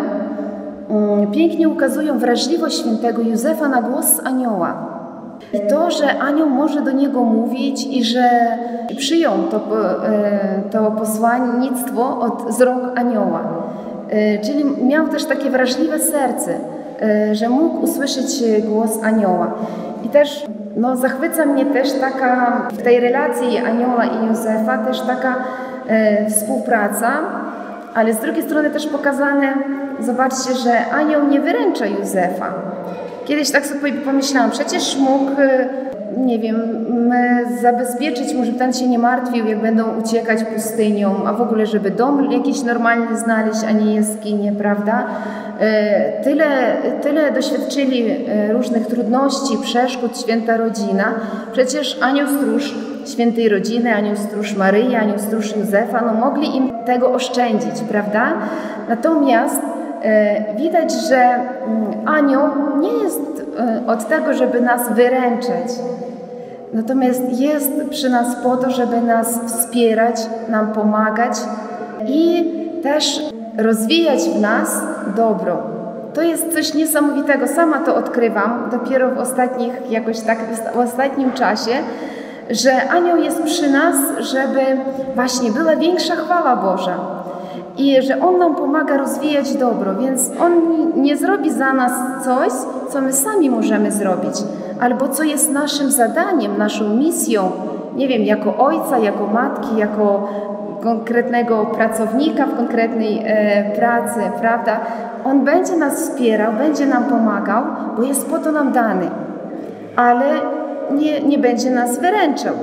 mm, 0.91 1.31
pięknie 1.31 1.69
ukazują 1.69 2.19
wrażliwość 2.19 2.79
świętego 2.79 3.23
Józefa 3.23 3.69
na 3.69 3.83
głos 3.83 4.21
anioła. 4.25 5.00
I 5.53 5.61
to, 5.71 5.91
że 5.91 6.19
anioł 6.19 6.49
może 6.49 6.83
do 6.83 6.93
niego 6.93 7.23
mówić 7.23 7.87
i 7.87 8.05
że 8.05 8.31
przyjął 8.97 9.35
to, 9.51 9.57
e, 10.07 10.63
to 10.71 10.91
posłannictwo 10.91 12.21
od 12.21 12.55
z 12.55 12.61
rąk 12.61 12.83
anioła. 12.99 13.41
E, 14.09 14.39
czyli 14.39 14.65
miał 14.87 15.09
też 15.09 15.25
takie 15.25 15.51
wrażliwe 15.51 15.99
serce, 15.99 16.55
e, 17.03 17.35
że 17.35 17.49
mógł 17.49 17.85
usłyszeć 17.85 18.43
głos 18.69 19.03
anioła. 19.03 19.53
I 20.05 20.09
też 20.09 20.47
no, 20.77 20.97
zachwyca 20.97 21.47
mnie 21.47 21.67
też 21.67 21.93
taka 21.93 22.63
w 22.73 22.83
tej 22.83 23.01
relacji 23.01 23.59
anioła 23.59 24.05
i 24.05 24.27
Józefa 24.27 24.79
też 24.79 25.01
taka 25.01 25.35
współpraca, 26.29 27.11
ale 27.95 28.15
z 28.15 28.19
drugiej 28.19 28.43
strony 28.43 28.71
też 28.71 28.87
pokazane, 28.87 29.55
zobaczcie, 30.01 30.55
że 30.55 30.91
anioł 30.91 31.27
nie 31.27 31.41
wyręcza 31.41 31.87
Józefa. 31.87 32.53
Kiedyś 33.31 33.51
tak 33.51 33.67
sobie 33.67 33.93
pomyślałam, 33.93 34.51
przecież 34.51 34.97
mógł, 34.97 35.31
nie 36.17 36.39
wiem, 36.39 36.57
zabezpieczyć 37.63 38.35
mu, 38.35 38.45
żeby 38.45 38.59
ten 38.59 38.73
się 38.73 38.89
nie 38.89 38.99
martwił, 38.99 39.47
jak 39.47 39.59
będą 39.59 39.85
uciekać 40.03 40.45
pustynią, 40.45 41.15
a 41.27 41.33
w 41.33 41.41
ogóle, 41.41 41.67
żeby 41.67 41.91
dom 41.91 42.33
jakiś 42.33 42.63
normalny 42.63 43.19
znaleźć, 43.19 43.61
a 43.69 43.73
nie 43.73 43.95
jaskinię, 43.97 44.53
prawda? 44.53 45.07
Tyle, 46.25 46.47
tyle 47.03 47.33
doświadczyli 47.33 48.05
różnych 48.53 48.87
trudności, 48.87 49.59
przeszkód 49.63 50.21
święta 50.21 50.57
rodzina. 50.57 51.05
Przecież 51.53 51.99
anioł 52.03 52.27
stróż 52.29 52.75
świętej 53.07 53.49
rodziny, 53.49 53.95
anioł 53.95 54.17
stróż 54.17 54.57
Maryi, 54.57 54.95
anioł 54.95 55.19
stróż 55.19 55.57
Józefa, 55.57 56.01
no 56.07 56.15
mogli 56.15 56.57
im 56.57 56.73
tego 56.87 57.13
oszczędzić, 57.13 57.81
prawda? 57.89 58.33
Natomiast 58.89 59.63
widać, 60.57 60.93
że 60.93 61.39
anioł 62.07 62.49
nie 62.81 62.93
jest 62.93 63.21
od 63.87 64.09
tego, 64.09 64.35
żeby 64.35 64.61
nas 64.61 64.93
wyręczać. 64.93 65.69
Natomiast 66.73 67.41
jest 67.41 67.71
przy 67.91 68.11
nas 68.11 68.27
po 68.43 68.57
to, 68.57 68.71
żeby 68.71 69.01
nas 69.01 69.41
wspierać, 69.47 70.17
nam 70.49 70.73
pomagać 70.73 71.33
i 72.07 72.53
też 72.83 73.21
rozwijać 73.59 74.21
w 74.21 74.41
nas 74.41 74.83
dobro. 75.17 75.59
To 76.15 76.23
jest 76.23 76.53
coś 76.55 76.75
niesamowitego. 76.75 77.49
Sama 77.49 77.79
to 77.79 77.97
odkrywam 77.97 78.69
dopiero 78.71 79.11
w 79.11 79.19
ostatnich, 79.19 79.73
jakoś 79.91 80.21
tak 80.21 80.39
w 80.75 80.79
ostatnim 80.79 81.33
czasie, 81.33 81.73
że 82.51 82.89
anioł 82.89 83.17
jest 83.17 83.43
przy 83.43 83.71
nas, 83.71 83.97
żeby 84.19 84.61
właśnie 85.15 85.51
była 85.51 85.77
większa 85.77 86.17
chwała 86.17 86.57
Boża 86.57 86.97
i 87.81 88.03
że 88.03 88.21
On 88.21 88.39
nam 88.39 88.55
pomaga 88.55 88.97
rozwijać 88.97 89.55
dobro, 89.55 89.95
więc 89.95 90.31
On 90.41 90.53
nie 91.03 91.17
zrobi 91.17 91.51
za 91.51 91.73
nas 91.73 91.93
coś, 92.25 92.53
co 92.91 93.01
my 93.01 93.13
sami 93.13 93.51
możemy 93.51 93.93
zrobić, 93.93 94.35
albo 94.81 95.09
co 95.09 95.23
jest 95.23 95.53
naszym 95.53 95.91
zadaniem, 95.91 96.59
naszą 96.59 96.97
misją, 96.97 97.51
nie 97.97 98.09
wiem, 98.09 98.23
jako 98.23 98.57
ojca, 98.57 98.99
jako 98.99 99.27
matki, 99.27 99.77
jako 99.77 100.29
konkretnego 100.83 101.67
pracownika 101.67 102.47
w 102.47 102.57
konkretnej 102.57 103.23
e, 103.25 103.71
pracy, 103.77 104.21
prawda? 104.41 104.81
On 105.25 105.45
będzie 105.45 105.77
nas 105.77 105.95
wspierał, 105.95 106.53
będzie 106.53 106.87
nam 106.87 107.05
pomagał, 107.05 107.65
bo 107.97 108.03
jest 108.03 108.31
po 108.31 108.39
to 108.39 108.53
nam 108.53 108.73
dany, 108.73 109.11
ale 109.97 110.25
nie, 110.91 111.21
nie 111.21 111.39
będzie 111.39 111.71
nas 111.71 112.01
wyręczał. 112.01 112.55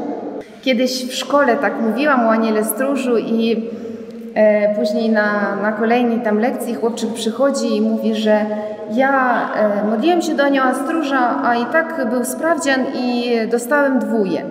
Kiedyś 0.61 1.05
w 1.05 1.13
szkole 1.13 1.55
tak 1.55 1.81
mówiłam 1.81 2.25
o 2.25 2.29
aniele 2.29 2.63
stróżu 2.63 3.17
i 3.17 3.69
później 4.75 5.09
na, 5.09 5.55
na 5.61 5.71
kolejnej 5.71 6.19
tam 6.19 6.39
lekcji 6.39 6.75
chłopczyk 6.75 7.13
przychodzi 7.13 7.75
i 7.75 7.81
mówi, 7.81 8.15
że 8.15 8.45
ja 8.91 9.39
e, 9.55 9.89
modliłem 9.89 10.21
się 10.21 10.35
do 10.35 10.43
anioła 10.43 10.73
stróża, 10.73 11.41
a 11.43 11.55
i 11.55 11.65
tak 11.65 12.09
był 12.09 12.25
sprawdzian 12.25 12.79
i 12.95 13.31
dostałem 13.51 13.99
dwóje. 13.99 14.41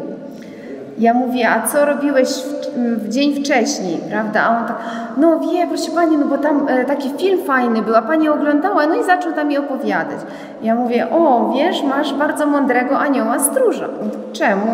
Ja 0.98 1.14
mówię, 1.14 1.50
a 1.50 1.68
co 1.68 1.84
robiłeś 1.84 2.28
w, 2.28 2.78
w, 2.78 3.08
dzień 3.08 3.44
wcześniej, 3.44 3.98
prawda? 4.10 4.42
A 4.42 4.58
on 4.58 4.66
tak, 4.66 4.76
no 5.16 5.40
wie, 5.40 5.66
proszę 5.66 5.90
Pani, 5.90 6.16
no 6.16 6.26
bo 6.26 6.38
tam 6.38 6.68
e, 6.68 6.84
taki 6.84 7.10
film 7.10 7.38
fajny 7.46 7.82
był, 7.82 7.94
a 7.94 8.02
Pani 8.02 8.28
oglądała, 8.28 8.86
no 8.86 8.94
i 8.94 9.04
zaczął 9.04 9.32
tam 9.32 9.48
mi 9.48 9.58
opowiadać. 9.58 10.18
Ja 10.62 10.74
mówię, 10.74 11.10
o, 11.10 11.52
wiesz, 11.54 11.82
masz 11.82 12.14
bardzo 12.14 12.46
mądrego 12.46 12.98
anioła 12.98 13.38
stróża. 13.38 13.84
On, 13.86 14.10
Czemu? 14.32 14.66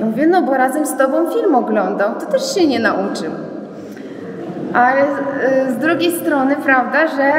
Ja 0.00 0.06
mówię, 0.06 0.26
no 0.26 0.42
bo 0.42 0.54
razem 0.54 0.86
z 0.86 0.96
Tobą 0.96 1.30
film 1.30 1.54
oglądał, 1.54 2.10
to 2.20 2.26
też 2.26 2.54
się 2.54 2.66
nie 2.66 2.78
nauczył. 2.78 3.30
Ale 4.74 5.02
z 5.72 5.76
drugiej 5.76 6.12
strony, 6.12 6.56
prawda, 6.56 7.08
że 7.08 7.32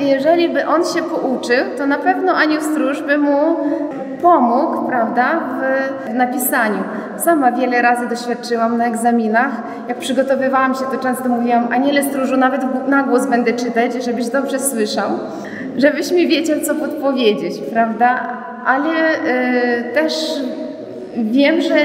jeżeli 0.00 0.48
by 0.48 0.66
on 0.66 0.84
się 0.84 1.02
pouczył, 1.02 1.64
to 1.78 1.86
na 1.86 1.98
pewno 1.98 2.32
anioł 2.34 2.60
stróż 2.60 3.02
by 3.02 3.18
mu 3.18 3.56
pomógł, 4.22 4.88
prawda, 4.88 5.40
w 6.10 6.14
napisaniu. 6.14 6.78
Sama 7.16 7.52
wiele 7.52 7.82
razy 7.82 8.08
doświadczyłam 8.08 8.78
na 8.78 8.86
egzaminach. 8.86 9.50
Jak 9.88 9.98
przygotowywałam 9.98 10.74
się, 10.74 10.80
to 10.92 10.98
często 10.98 11.28
mówiłam, 11.28 11.68
aniele 11.72 12.02
stróżu, 12.02 12.36
nawet 12.36 12.88
na 12.88 13.02
głos 13.02 13.26
będę 13.26 13.52
czytać, 13.52 14.04
żebyś 14.04 14.26
dobrze 14.28 14.58
słyszał, 14.58 15.10
żebyś 15.76 16.12
mi 16.12 16.28
wiedział, 16.28 16.60
co 16.60 16.74
podpowiedzieć, 16.74 17.54
prawda? 17.72 18.36
Ale 18.66 18.90
y, 18.90 19.94
też 19.94 20.12
wiem, 21.16 21.60
że 21.60 21.76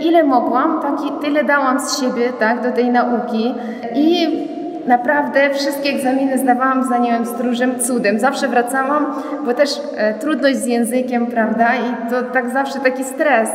ile 0.00 0.22
mogłam, 0.22 0.80
taki, 0.82 1.12
tyle 1.20 1.44
dałam 1.44 1.80
z 1.80 2.00
siebie 2.00 2.32
tak, 2.38 2.62
do 2.62 2.72
tej 2.72 2.88
nauki 2.88 3.54
i 3.94 4.28
naprawdę 4.86 5.50
wszystkie 5.54 5.90
egzaminy 5.90 6.38
zdawałam 6.38 6.84
z 6.84 6.92
aniołem 6.92 7.26
stróżem 7.26 7.80
cudem. 7.80 8.18
Zawsze 8.18 8.48
wracałam, 8.48 9.06
bo 9.44 9.54
też 9.54 9.70
e, 9.96 10.14
trudność 10.14 10.58
z 10.58 10.66
językiem, 10.66 11.26
prawda, 11.26 11.74
i 11.74 12.10
to 12.10 12.22
tak 12.22 12.50
zawsze 12.50 12.80
taki 12.80 13.04
stres. 13.04 13.50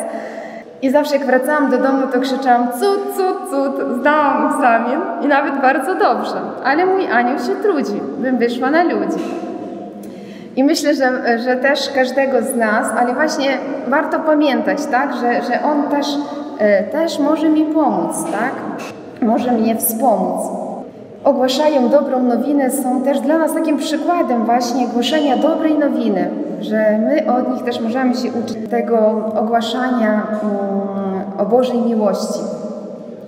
I 0.81 0.89
zawsze 0.89 1.15
jak 1.15 1.25
wracałam 1.25 1.71
do 1.71 1.77
domu, 1.77 2.07
to 2.13 2.19
krzyczałam 2.19 2.67
cud, 2.71 3.15
cud, 3.15 3.49
cud, 3.49 3.99
zdałam 3.99 4.53
egzamin 4.53 4.99
i 5.21 5.27
nawet 5.27 5.61
bardzo 5.61 5.95
dobrze. 5.95 6.41
Ale 6.63 6.85
mój 6.85 7.07
anioł 7.07 7.39
się 7.39 7.55
trudzi, 7.63 8.01
bym 8.17 8.37
wyszła 8.37 8.71
na 8.71 8.83
ludzi. 8.83 9.23
I 10.55 10.63
myślę, 10.63 10.95
że, 10.95 11.39
że 11.39 11.55
też 11.55 11.89
każdego 11.89 12.41
z 12.41 12.55
nas, 12.55 12.87
ale 12.99 13.13
właśnie 13.13 13.57
warto 13.87 14.19
pamiętać, 14.19 14.85
tak, 14.91 15.13
że, 15.13 15.41
że 15.41 15.63
On 15.63 15.83
też, 15.83 16.07
e, 16.59 16.83
też 16.83 17.19
może 17.19 17.49
mi 17.49 17.65
pomóc, 17.65 18.25
tak? 18.31 18.51
Może 19.21 19.51
mnie 19.51 19.75
wspomóc. 19.75 20.41
Ogłaszają 21.23 21.89
dobrą 21.89 22.23
nowinę, 22.23 22.71
są 22.71 23.01
też 23.01 23.19
dla 23.19 23.37
nas 23.37 23.53
takim 23.53 23.77
przykładem 23.77 24.45
właśnie 24.45 24.87
głoszenia 24.87 25.37
dobrej 25.37 25.77
nowiny, 25.77 26.29
że 26.61 26.99
my 26.99 27.33
od 27.37 27.53
nich 27.53 27.63
też 27.63 27.81
możemy 27.81 28.15
się 28.15 28.27
uczyć 28.31 28.57
tego 28.69 28.97
ogłaszania 29.35 30.27
mm, 30.43 31.21
o 31.37 31.45
Bożej 31.45 31.81
miłości. 31.81 32.39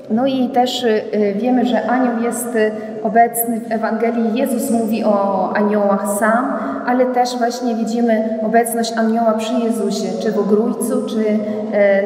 No 0.10 0.26
i 0.26 0.50
też 0.50 0.84
y, 0.84 1.02
wiemy, 1.36 1.66
że 1.66 1.90
anioł 1.90 2.24
jest 2.24 2.56
y, 2.56 2.72
obecny 3.04 3.60
w 3.60 3.72
Ewangelii. 3.72 4.34
Jezus 4.34 4.72
mówi 4.72 5.04
o 5.04 5.50
aniołach 5.56 6.08
sam, 6.20 6.54
ale 6.86 7.06
też 7.06 7.38
właśnie 7.38 7.76
widzimy 7.76 8.40
obecność 8.46 8.94
anioła 8.98 9.34
przy 9.34 9.54
Jezusie, 9.54 10.08
czy 10.22 10.32
w 10.32 10.40
ogrójcu, 10.40 11.06
czy 11.10 11.24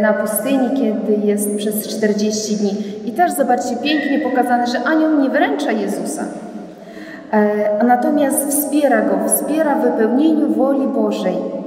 na 0.02 0.14
pustyni, 0.14 0.70
kiedy 0.70 1.28
jest 1.28 1.58
przez 1.58 1.88
40 1.88 2.56
dni. 2.56 2.72
I 3.06 3.12
też 3.12 3.32
zobaczcie, 3.32 3.76
pięknie 3.84 4.20
pokazane, 4.20 4.68
że 4.68 4.84
anioł 4.84 5.22
nie 5.22 5.30
wyręcza 5.30 5.72
Jezusa, 5.72 6.24
e, 7.32 7.86
natomiast 7.86 8.50
wspiera 8.50 9.02
go, 9.02 9.28
wspiera 9.28 9.76
w 9.76 9.82
wypełnieniu 9.82 10.54
woli 10.54 10.88
Bożej 10.88 11.61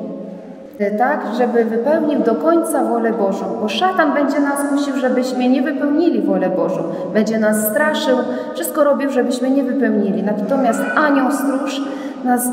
tak, 0.98 1.20
żeby 1.38 1.64
wypełnił 1.64 2.20
do 2.20 2.34
końca 2.34 2.84
wolę 2.84 3.12
Bożą, 3.12 3.44
bo 3.60 3.68
szatan 3.68 4.14
będzie 4.14 4.40
nas 4.40 4.68
kusił, 4.70 4.96
żebyśmy 4.96 5.48
nie 5.48 5.62
wypełnili 5.62 6.22
wolę 6.22 6.50
Bożą, 6.50 6.82
będzie 7.14 7.38
nas 7.38 7.70
straszył, 7.70 8.18
wszystko 8.54 8.84
robił, 8.84 9.10
żebyśmy 9.10 9.50
nie 9.50 9.64
wypełnili. 9.64 10.22
Natomiast 10.22 10.80
anioł 10.96 11.32
stróż 11.32 11.80
nas 12.24 12.48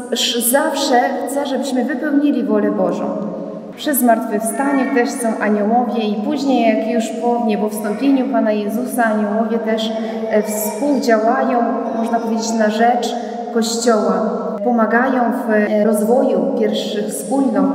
zawsze 0.52 1.02
chce, 1.28 1.46
żebyśmy 1.46 1.86
wypełnili 1.86 2.44
wolę 2.44 2.72
Bożą. 2.72 3.06
Przy 3.76 3.96
zmartwychwstaniu 3.96 4.96
też 4.96 5.10
są 5.10 5.28
aniołowie 5.42 6.04
i 6.04 6.16
później, 6.16 6.78
jak 6.78 6.88
już 6.88 7.22
po 7.22 7.46
niebowstąpieniu 7.46 8.26
Pana 8.32 8.52
Jezusa, 8.52 9.04
aniołowie 9.04 9.60
też 9.60 9.92
e, 10.30 10.44
współdziałają, 10.44 11.60
można 11.98 12.20
powiedzieć, 12.20 12.54
na 12.54 12.70
rzecz 12.70 13.16
Kościoła 13.54 14.42
pomagają 14.64 15.22
w 15.32 15.52
e, 15.52 15.84
rozwoju 15.84 16.56
pierwszych 16.60 17.06
wspólnot, 17.06 17.72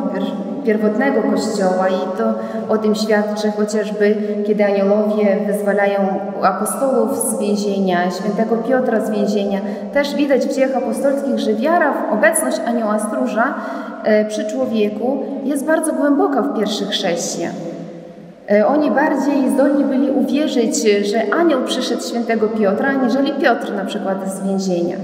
pierwotnego 0.67 1.23
Kościoła 1.23 1.89
i 1.89 2.19
to 2.19 2.25
o 2.69 2.79
tym 2.79 2.95
świadczy 2.95 3.51
chociażby, 3.57 4.17
kiedy 4.47 4.65
aniołowie 4.65 5.39
wyzwalają 5.47 5.99
apostołów 6.43 7.19
z 7.19 7.39
więzienia, 7.39 8.11
świętego 8.11 8.57
Piotra 8.57 9.01
z 9.01 9.11
więzienia. 9.11 9.61
Też 9.93 10.15
widać 10.15 10.47
w 10.47 10.55
dziejach 10.55 10.77
apostolskich, 10.77 11.39
że 11.39 11.55
wiara 11.55 11.93
w 11.93 12.13
obecność 12.13 12.61
anioła 12.67 12.99
stróża 12.99 13.55
e, 14.05 14.25
przy 14.25 14.45
człowieku 14.45 15.19
jest 15.45 15.65
bardzo 15.65 15.93
głęboka 15.93 16.43
w 16.43 16.59
pierwszych 16.59 16.89
chrześcijan. 16.89 17.53
E, 18.51 18.67
oni 18.67 18.91
bardziej 18.91 19.51
zdolni 19.51 19.85
byli 19.85 20.11
uwierzyć, 20.11 20.77
że 21.13 21.35
anioł 21.35 21.63
przyszedł 21.63 22.03
świętego 22.03 22.49
Piotra, 22.49 22.89
aniżeli 22.89 23.33
Piotr 23.33 23.73
na 23.77 23.85
przykład 23.85 24.33
z 24.33 24.47
więzienia. 24.47 24.97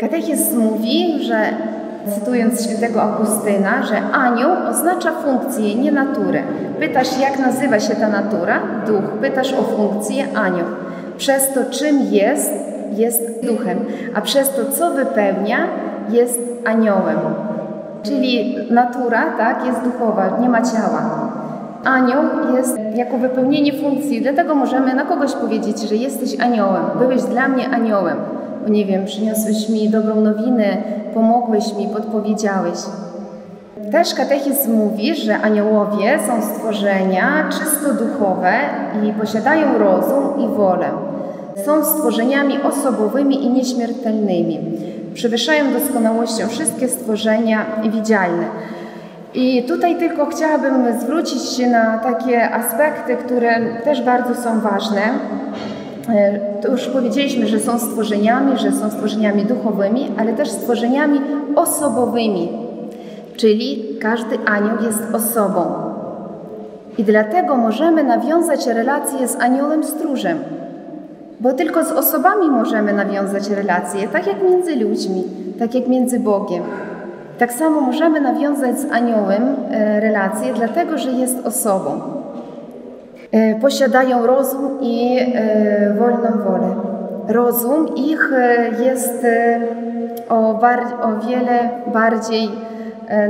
Katechizm 0.00 0.60
mówi, 0.60 1.24
że 1.24 1.36
cytując 2.14 2.64
świętego 2.64 3.02
Augustyna, 3.02 3.82
że 3.82 4.02
anioł 4.12 4.50
oznacza 4.70 5.12
funkcję, 5.12 5.74
nie 5.74 5.92
naturę. 5.92 6.42
Pytasz, 6.78 7.18
jak 7.20 7.38
nazywa 7.38 7.80
się 7.80 7.94
ta 7.94 8.08
natura? 8.08 8.60
Duch. 8.86 9.04
Pytasz 9.20 9.52
o 9.52 9.62
funkcję? 9.62 10.24
Anioł. 10.34 10.66
Przez 11.16 11.52
to, 11.52 11.60
czym 11.70 12.00
jest, 12.10 12.52
jest 12.96 13.46
duchem, 13.46 13.78
a 14.14 14.20
przez 14.20 14.50
to, 14.50 14.72
co 14.72 14.90
wypełnia, 14.90 15.58
jest 16.10 16.40
aniołem. 16.64 17.18
Czyli 18.02 18.56
natura, 18.70 19.24
tak, 19.38 19.66
jest 19.66 19.80
duchowa, 19.82 20.38
nie 20.40 20.48
ma 20.48 20.62
ciała. 20.62 21.30
Anioł 21.84 22.24
jest 22.56 22.78
jako 22.94 23.18
wypełnienie 23.18 23.72
funkcji, 23.72 24.22
dlatego 24.22 24.54
możemy 24.54 24.94
na 24.94 25.04
kogoś 25.04 25.32
powiedzieć, 25.32 25.80
że 25.80 25.94
jesteś 25.96 26.40
aniołem, 26.40 26.84
byłeś 26.98 27.22
dla 27.22 27.48
mnie 27.48 27.68
aniołem 27.68 28.16
nie 28.68 28.86
wiem, 28.86 29.06
przyniosłeś 29.06 29.68
mi 29.68 29.88
dobrą 29.88 30.20
nowinę, 30.20 30.76
pomogłeś 31.14 31.74
mi, 31.74 31.88
podpowiedziałeś. 31.88 32.78
Też 33.92 34.14
katechizm 34.14 34.72
mówi, 34.74 35.14
że 35.14 35.38
aniołowie 35.38 36.18
są 36.26 36.42
stworzenia 36.42 37.48
czysto 37.50 37.94
duchowe 37.94 38.52
i 39.02 39.12
posiadają 39.12 39.78
rozum 39.78 40.40
i 40.40 40.56
wolę. 40.56 40.88
Są 41.64 41.84
stworzeniami 41.84 42.62
osobowymi 42.62 43.44
i 43.44 43.50
nieśmiertelnymi. 43.50 44.58
Przewyższają 45.14 45.72
doskonałością 45.72 46.48
wszystkie 46.48 46.88
stworzenia 46.88 47.66
widzialne. 47.92 48.44
I 49.34 49.62
tutaj 49.62 49.96
tylko 49.96 50.26
chciałabym 50.26 51.00
zwrócić 51.00 51.42
się 51.42 51.66
na 51.66 51.98
takie 51.98 52.50
aspekty, 52.50 53.16
które 53.16 53.54
też 53.84 54.02
bardzo 54.02 54.42
są 54.42 54.60
ważne. 54.60 55.02
E, 56.08 56.40
to 56.62 56.68
już 56.68 56.86
powiedzieliśmy, 56.86 57.46
że 57.46 57.60
są 57.60 57.78
stworzeniami, 57.78 58.58
że 58.58 58.72
są 58.72 58.90
stworzeniami 58.90 59.44
duchowymi, 59.44 60.08
ale 60.18 60.32
też 60.32 60.50
stworzeniami 60.50 61.20
osobowymi, 61.56 62.48
czyli 63.36 63.84
każdy 64.00 64.38
anioł 64.46 64.76
jest 64.86 65.14
osobą. 65.14 65.64
I 66.98 67.04
dlatego 67.04 67.56
możemy 67.56 68.04
nawiązać 68.04 68.66
relacje 68.66 69.28
z 69.28 69.36
aniołem 69.36 69.84
stróżem, 69.84 70.38
bo 71.40 71.52
tylko 71.52 71.84
z 71.84 71.92
osobami 71.92 72.48
możemy 72.48 72.92
nawiązać 72.92 73.50
relacje, 73.50 74.08
tak 74.08 74.26
jak 74.26 74.42
między 74.42 74.76
ludźmi, 74.76 75.24
tak 75.58 75.74
jak 75.74 75.88
między 75.88 76.20
Bogiem. 76.20 76.62
Tak 77.38 77.52
samo 77.52 77.80
możemy 77.80 78.20
nawiązać 78.20 78.78
z 78.78 78.92
aniołem 78.92 79.42
e, 79.70 80.00
relacje, 80.00 80.54
dlatego 80.54 80.98
że 80.98 81.10
jest 81.10 81.46
osobą. 81.46 82.00
E, 83.32 83.54
posiadają 83.60 84.26
rozum 84.26 84.78
i 84.80 85.18
wolną 86.10 86.44
wolę. 86.44 86.74
Rozum 87.28 87.94
ich 87.94 88.32
e, 88.32 88.68
jest 88.84 89.26
o, 90.28 90.60
o 91.02 91.26
wiele 91.28 91.70
bardziej 91.86 92.50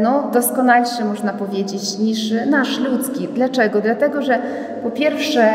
no, 0.03 0.23
doskonalszy, 0.33 1.05
można 1.05 1.33
powiedzieć, 1.33 1.99
niż 1.99 2.35
nasz 2.51 2.81
ludzki. 2.81 3.29
Dlaczego? 3.29 3.81
Dlatego, 3.81 4.23
że 4.23 4.39
po 4.83 4.91
pierwsze 4.91 5.49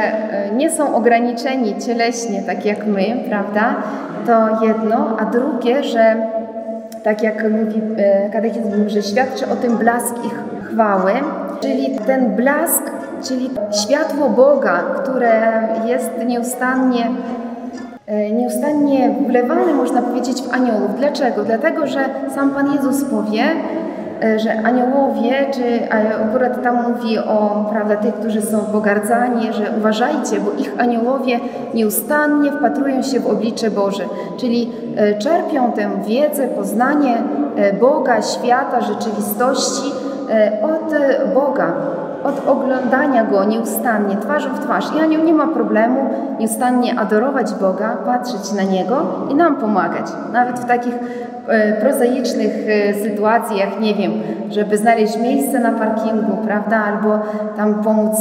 nie 0.56 0.72
są 0.72 0.96
ograniczeni 0.96 1.76
cieleśnie, 1.82 2.44
tak 2.44 2.66
jak 2.66 2.88
my, 2.88 3.06
prawda? 3.30 3.76
To 4.26 4.66
jedno, 4.66 5.18
a 5.20 5.26
drugie, 5.26 5.84
że 5.84 6.16
tak 7.04 7.24
jak 7.24 7.52
mówi 7.52 7.82
katechizm, 8.34 8.90
że 8.90 9.04
świadczy 9.04 9.46
o 9.48 9.56
tym 9.56 9.78
blask 9.78 10.16
ich 10.26 10.44
chwały, 10.72 11.12
czyli 11.62 12.00
ten 12.06 12.36
blask 12.36 12.84
czyli 13.28 13.50
światło 13.84 14.30
Boga, 14.30 14.84
które 15.04 15.42
jest 15.86 16.12
nieustannie 16.26 17.12
e, 18.08 18.32
nieustannie 18.32 19.16
wlewane, 19.28 19.74
można 19.74 20.02
powiedzieć, 20.02 20.42
w 20.42 20.54
aniołów. 20.54 20.96
Dlaczego? 20.98 21.44
Dlatego, 21.44 21.88
że 21.88 22.06
sam 22.36 22.52
Pan 22.52 22.74
Jezus 22.74 23.04
powie, 23.04 23.44
e, 24.24 24.40
że 24.40 24.54
aniołowie, 24.64 25.46
czy 25.54 25.92
akurat 26.28 26.64
tam 26.64 26.92
mówi 26.92 27.18
o 27.20 27.66
prawda, 27.72 27.96
tych, 27.96 28.14
którzy 28.14 28.42
są 28.42 28.60
pogardzani, 28.60 29.54
że 29.54 29.64
uważajcie, 29.78 30.40
bo 30.40 30.52
ich 30.52 30.74
aniołowie 30.78 31.40
nieustannie 31.74 32.52
wpatrują 32.52 33.02
się 33.04 33.20
w 33.20 33.28
oblicze 33.28 33.72
Boże, 33.72 34.04
czyli 34.38 34.72
e, 34.98 35.18
czerpią 35.18 35.72
tę 35.72 35.90
wiedzę, 36.08 36.48
poznanie 36.48 37.18
Boga, 37.80 38.22
świata, 38.22 38.82
rzeczywistości 38.82 39.92
od 40.62 40.94
Boga 41.34 41.74
od 42.26 42.48
oglądania 42.48 43.24
Go 43.24 43.44
nieustannie, 43.44 44.18
twarzą 44.18 44.50
w 44.50 44.60
twarz. 44.60 44.86
I 44.98 45.00
anioł 45.00 45.24
nie 45.24 45.34
ma 45.34 45.48
problemu 45.48 46.10
nieustannie 46.40 47.00
adorować 47.00 47.54
Boga, 47.54 47.98
patrzeć 48.06 48.54
na 48.54 48.64
Niego 48.64 49.06
i 49.32 49.36
nam 49.36 49.56
pomagać. 49.56 50.06
Nawet 50.34 50.60
w 50.60 50.66
takich 50.66 50.94
e, 51.48 51.82
prozaicznych 51.82 52.52
e, 52.68 52.94
sytuacjach, 52.94 53.80
nie 53.80 53.96
wiem, 53.96 54.12
żeby 54.50 54.78
znaleźć 54.78 55.18
miejsce 55.20 55.60
na 55.60 55.72
parkingu, 55.72 56.38
prawda, 56.46 56.78
albo 56.78 57.20
tam 57.58 57.84
pomóc 57.84 58.16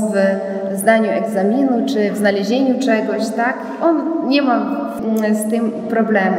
w 0.71 0.77
zdaniu 0.77 1.11
egzaminu, 1.11 1.87
czy 1.87 2.13
w 2.13 2.17
znalezieniu 2.17 2.81
czegoś, 2.81 3.29
tak? 3.37 3.55
On 3.83 4.03
nie 4.29 4.43
ma 4.43 4.57
mm, 4.57 5.35
z 5.35 5.51
tym 5.51 5.71
problemu. 5.71 6.37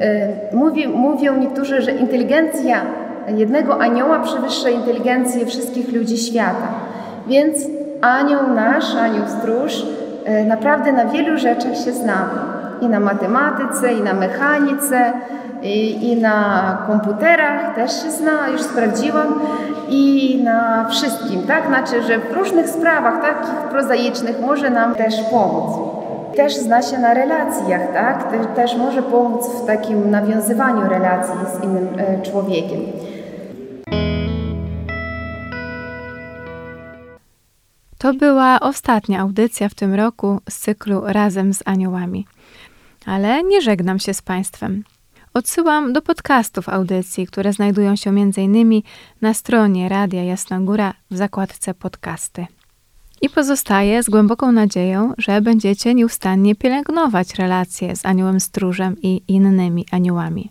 E, 0.00 0.28
mówi, 0.56 0.88
mówią 0.88 1.36
niektórzy, 1.36 1.82
że 1.82 1.92
inteligencja 1.92 2.76
jednego 3.28 3.80
anioła 3.80 4.18
przewyższa 4.18 4.70
inteligencję 4.70 5.46
wszystkich 5.46 5.92
ludzi 5.92 6.18
świata. 6.18 6.91
Więc 7.26 7.56
anioł 8.00 8.42
nasz, 8.54 8.94
anioł 8.94 9.24
stróż, 9.28 9.86
e, 10.24 10.44
naprawdę 10.44 10.92
na 10.92 11.04
wielu 11.04 11.38
rzeczach 11.38 11.76
się 11.84 11.92
zna. 11.92 12.28
i 12.80 12.88
na 12.88 13.00
matematyce, 13.00 13.92
i 13.92 14.02
na 14.02 14.12
mechanice, 14.14 15.12
i, 15.62 16.10
i 16.12 16.20
na 16.20 16.78
komputerach 16.86 17.74
też 17.74 18.02
się 18.02 18.10
zna, 18.10 18.48
już 18.52 18.62
sprawdziłam, 18.62 19.34
i 19.88 20.40
na 20.44 20.88
wszystkim, 20.90 21.42
tak? 21.42 21.66
Znaczy, 21.66 22.02
że 22.02 22.18
w 22.18 22.32
różnych 22.32 22.68
sprawach 22.68 23.20
takich 23.22 23.54
prozaicznych 23.70 24.40
może 24.40 24.70
nam 24.70 24.94
też 24.94 25.14
pomóc. 25.30 25.72
Też 26.36 26.56
zna 26.56 26.82
się 26.82 26.98
na 26.98 27.14
relacjach, 27.14 27.92
tak? 27.92 28.30
Te- 28.30 28.44
Też 28.62 28.76
może 28.76 29.02
pomóc 29.02 29.46
w 29.62 29.66
takim 29.66 30.10
nawiązywaniu 30.10 30.88
relacji 30.88 31.34
z 31.60 31.64
innym 31.64 31.88
e, 31.98 32.22
człowiekiem. 32.22 32.80
To 38.02 38.14
była 38.14 38.60
ostatnia 38.60 39.20
audycja 39.20 39.68
w 39.68 39.74
tym 39.74 39.94
roku 39.94 40.40
z 40.50 40.58
cyklu 40.58 41.02
Razem 41.04 41.54
z 41.54 41.62
Aniołami. 41.64 42.26
Ale 43.06 43.42
nie 43.44 43.60
żegnam 43.60 43.98
się 43.98 44.14
z 44.14 44.22
Państwem. 44.22 44.84
Odsyłam 45.34 45.92
do 45.92 46.02
podcastów 46.02 46.68
audycji, 46.68 47.26
które 47.26 47.52
znajdują 47.52 47.96
się 47.96 48.10
m.in. 48.10 48.82
na 49.20 49.34
stronie 49.34 49.88
Radia 49.88 50.24
Jasna 50.24 50.60
Góra 50.60 50.94
w 51.10 51.16
zakładce 51.16 51.74
podcasty. 51.74 52.46
I 53.20 53.30
pozostaję 53.30 54.02
z 54.02 54.10
głęboką 54.10 54.52
nadzieją, 54.52 55.12
że 55.18 55.40
będziecie 55.40 55.94
nieustannie 55.94 56.54
pielęgnować 56.54 57.34
relacje 57.34 57.96
z 57.96 58.06
aniołem 58.06 58.40
stróżem 58.40 58.96
i 59.02 59.22
innymi 59.28 59.86
aniołami. 59.90 60.50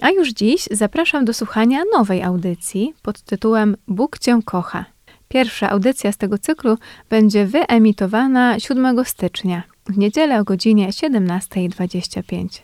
A 0.00 0.10
już 0.10 0.28
dziś 0.28 0.68
zapraszam 0.70 1.24
do 1.24 1.34
słuchania 1.34 1.82
nowej 1.96 2.22
audycji 2.22 2.94
pod 3.02 3.22
tytułem 3.22 3.76
Bóg 3.88 4.18
Cię 4.18 4.38
kocha. 4.44 4.91
Pierwsza 5.32 5.70
audycja 5.70 6.12
z 6.12 6.16
tego 6.16 6.38
cyklu 6.38 6.78
będzie 7.10 7.46
wyemitowana 7.46 8.60
7 8.60 9.04
stycznia, 9.04 9.62
w 9.86 9.98
niedzielę 9.98 10.40
o 10.40 10.44
godzinie 10.44 10.88
17.25. 10.88 12.62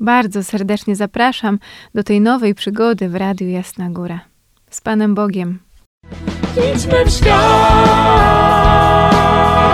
Bardzo 0.00 0.44
serdecznie 0.44 0.96
zapraszam 0.96 1.58
do 1.94 2.02
tej 2.02 2.20
nowej 2.20 2.54
przygody 2.54 3.08
w 3.08 3.14
Radiu 3.14 3.48
Jasna 3.48 3.90
Góra. 3.90 4.20
Z 4.70 4.80
Panem 4.80 5.14
Bogiem. 5.14 5.58
Idźmy 6.74 7.04
w 7.06 7.10
świat! 7.10 7.34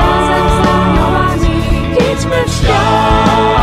Razem 0.01 0.49
z 1.41 1.45
idźmy 1.97 2.45
w 2.47 2.51
świat! 2.51 3.60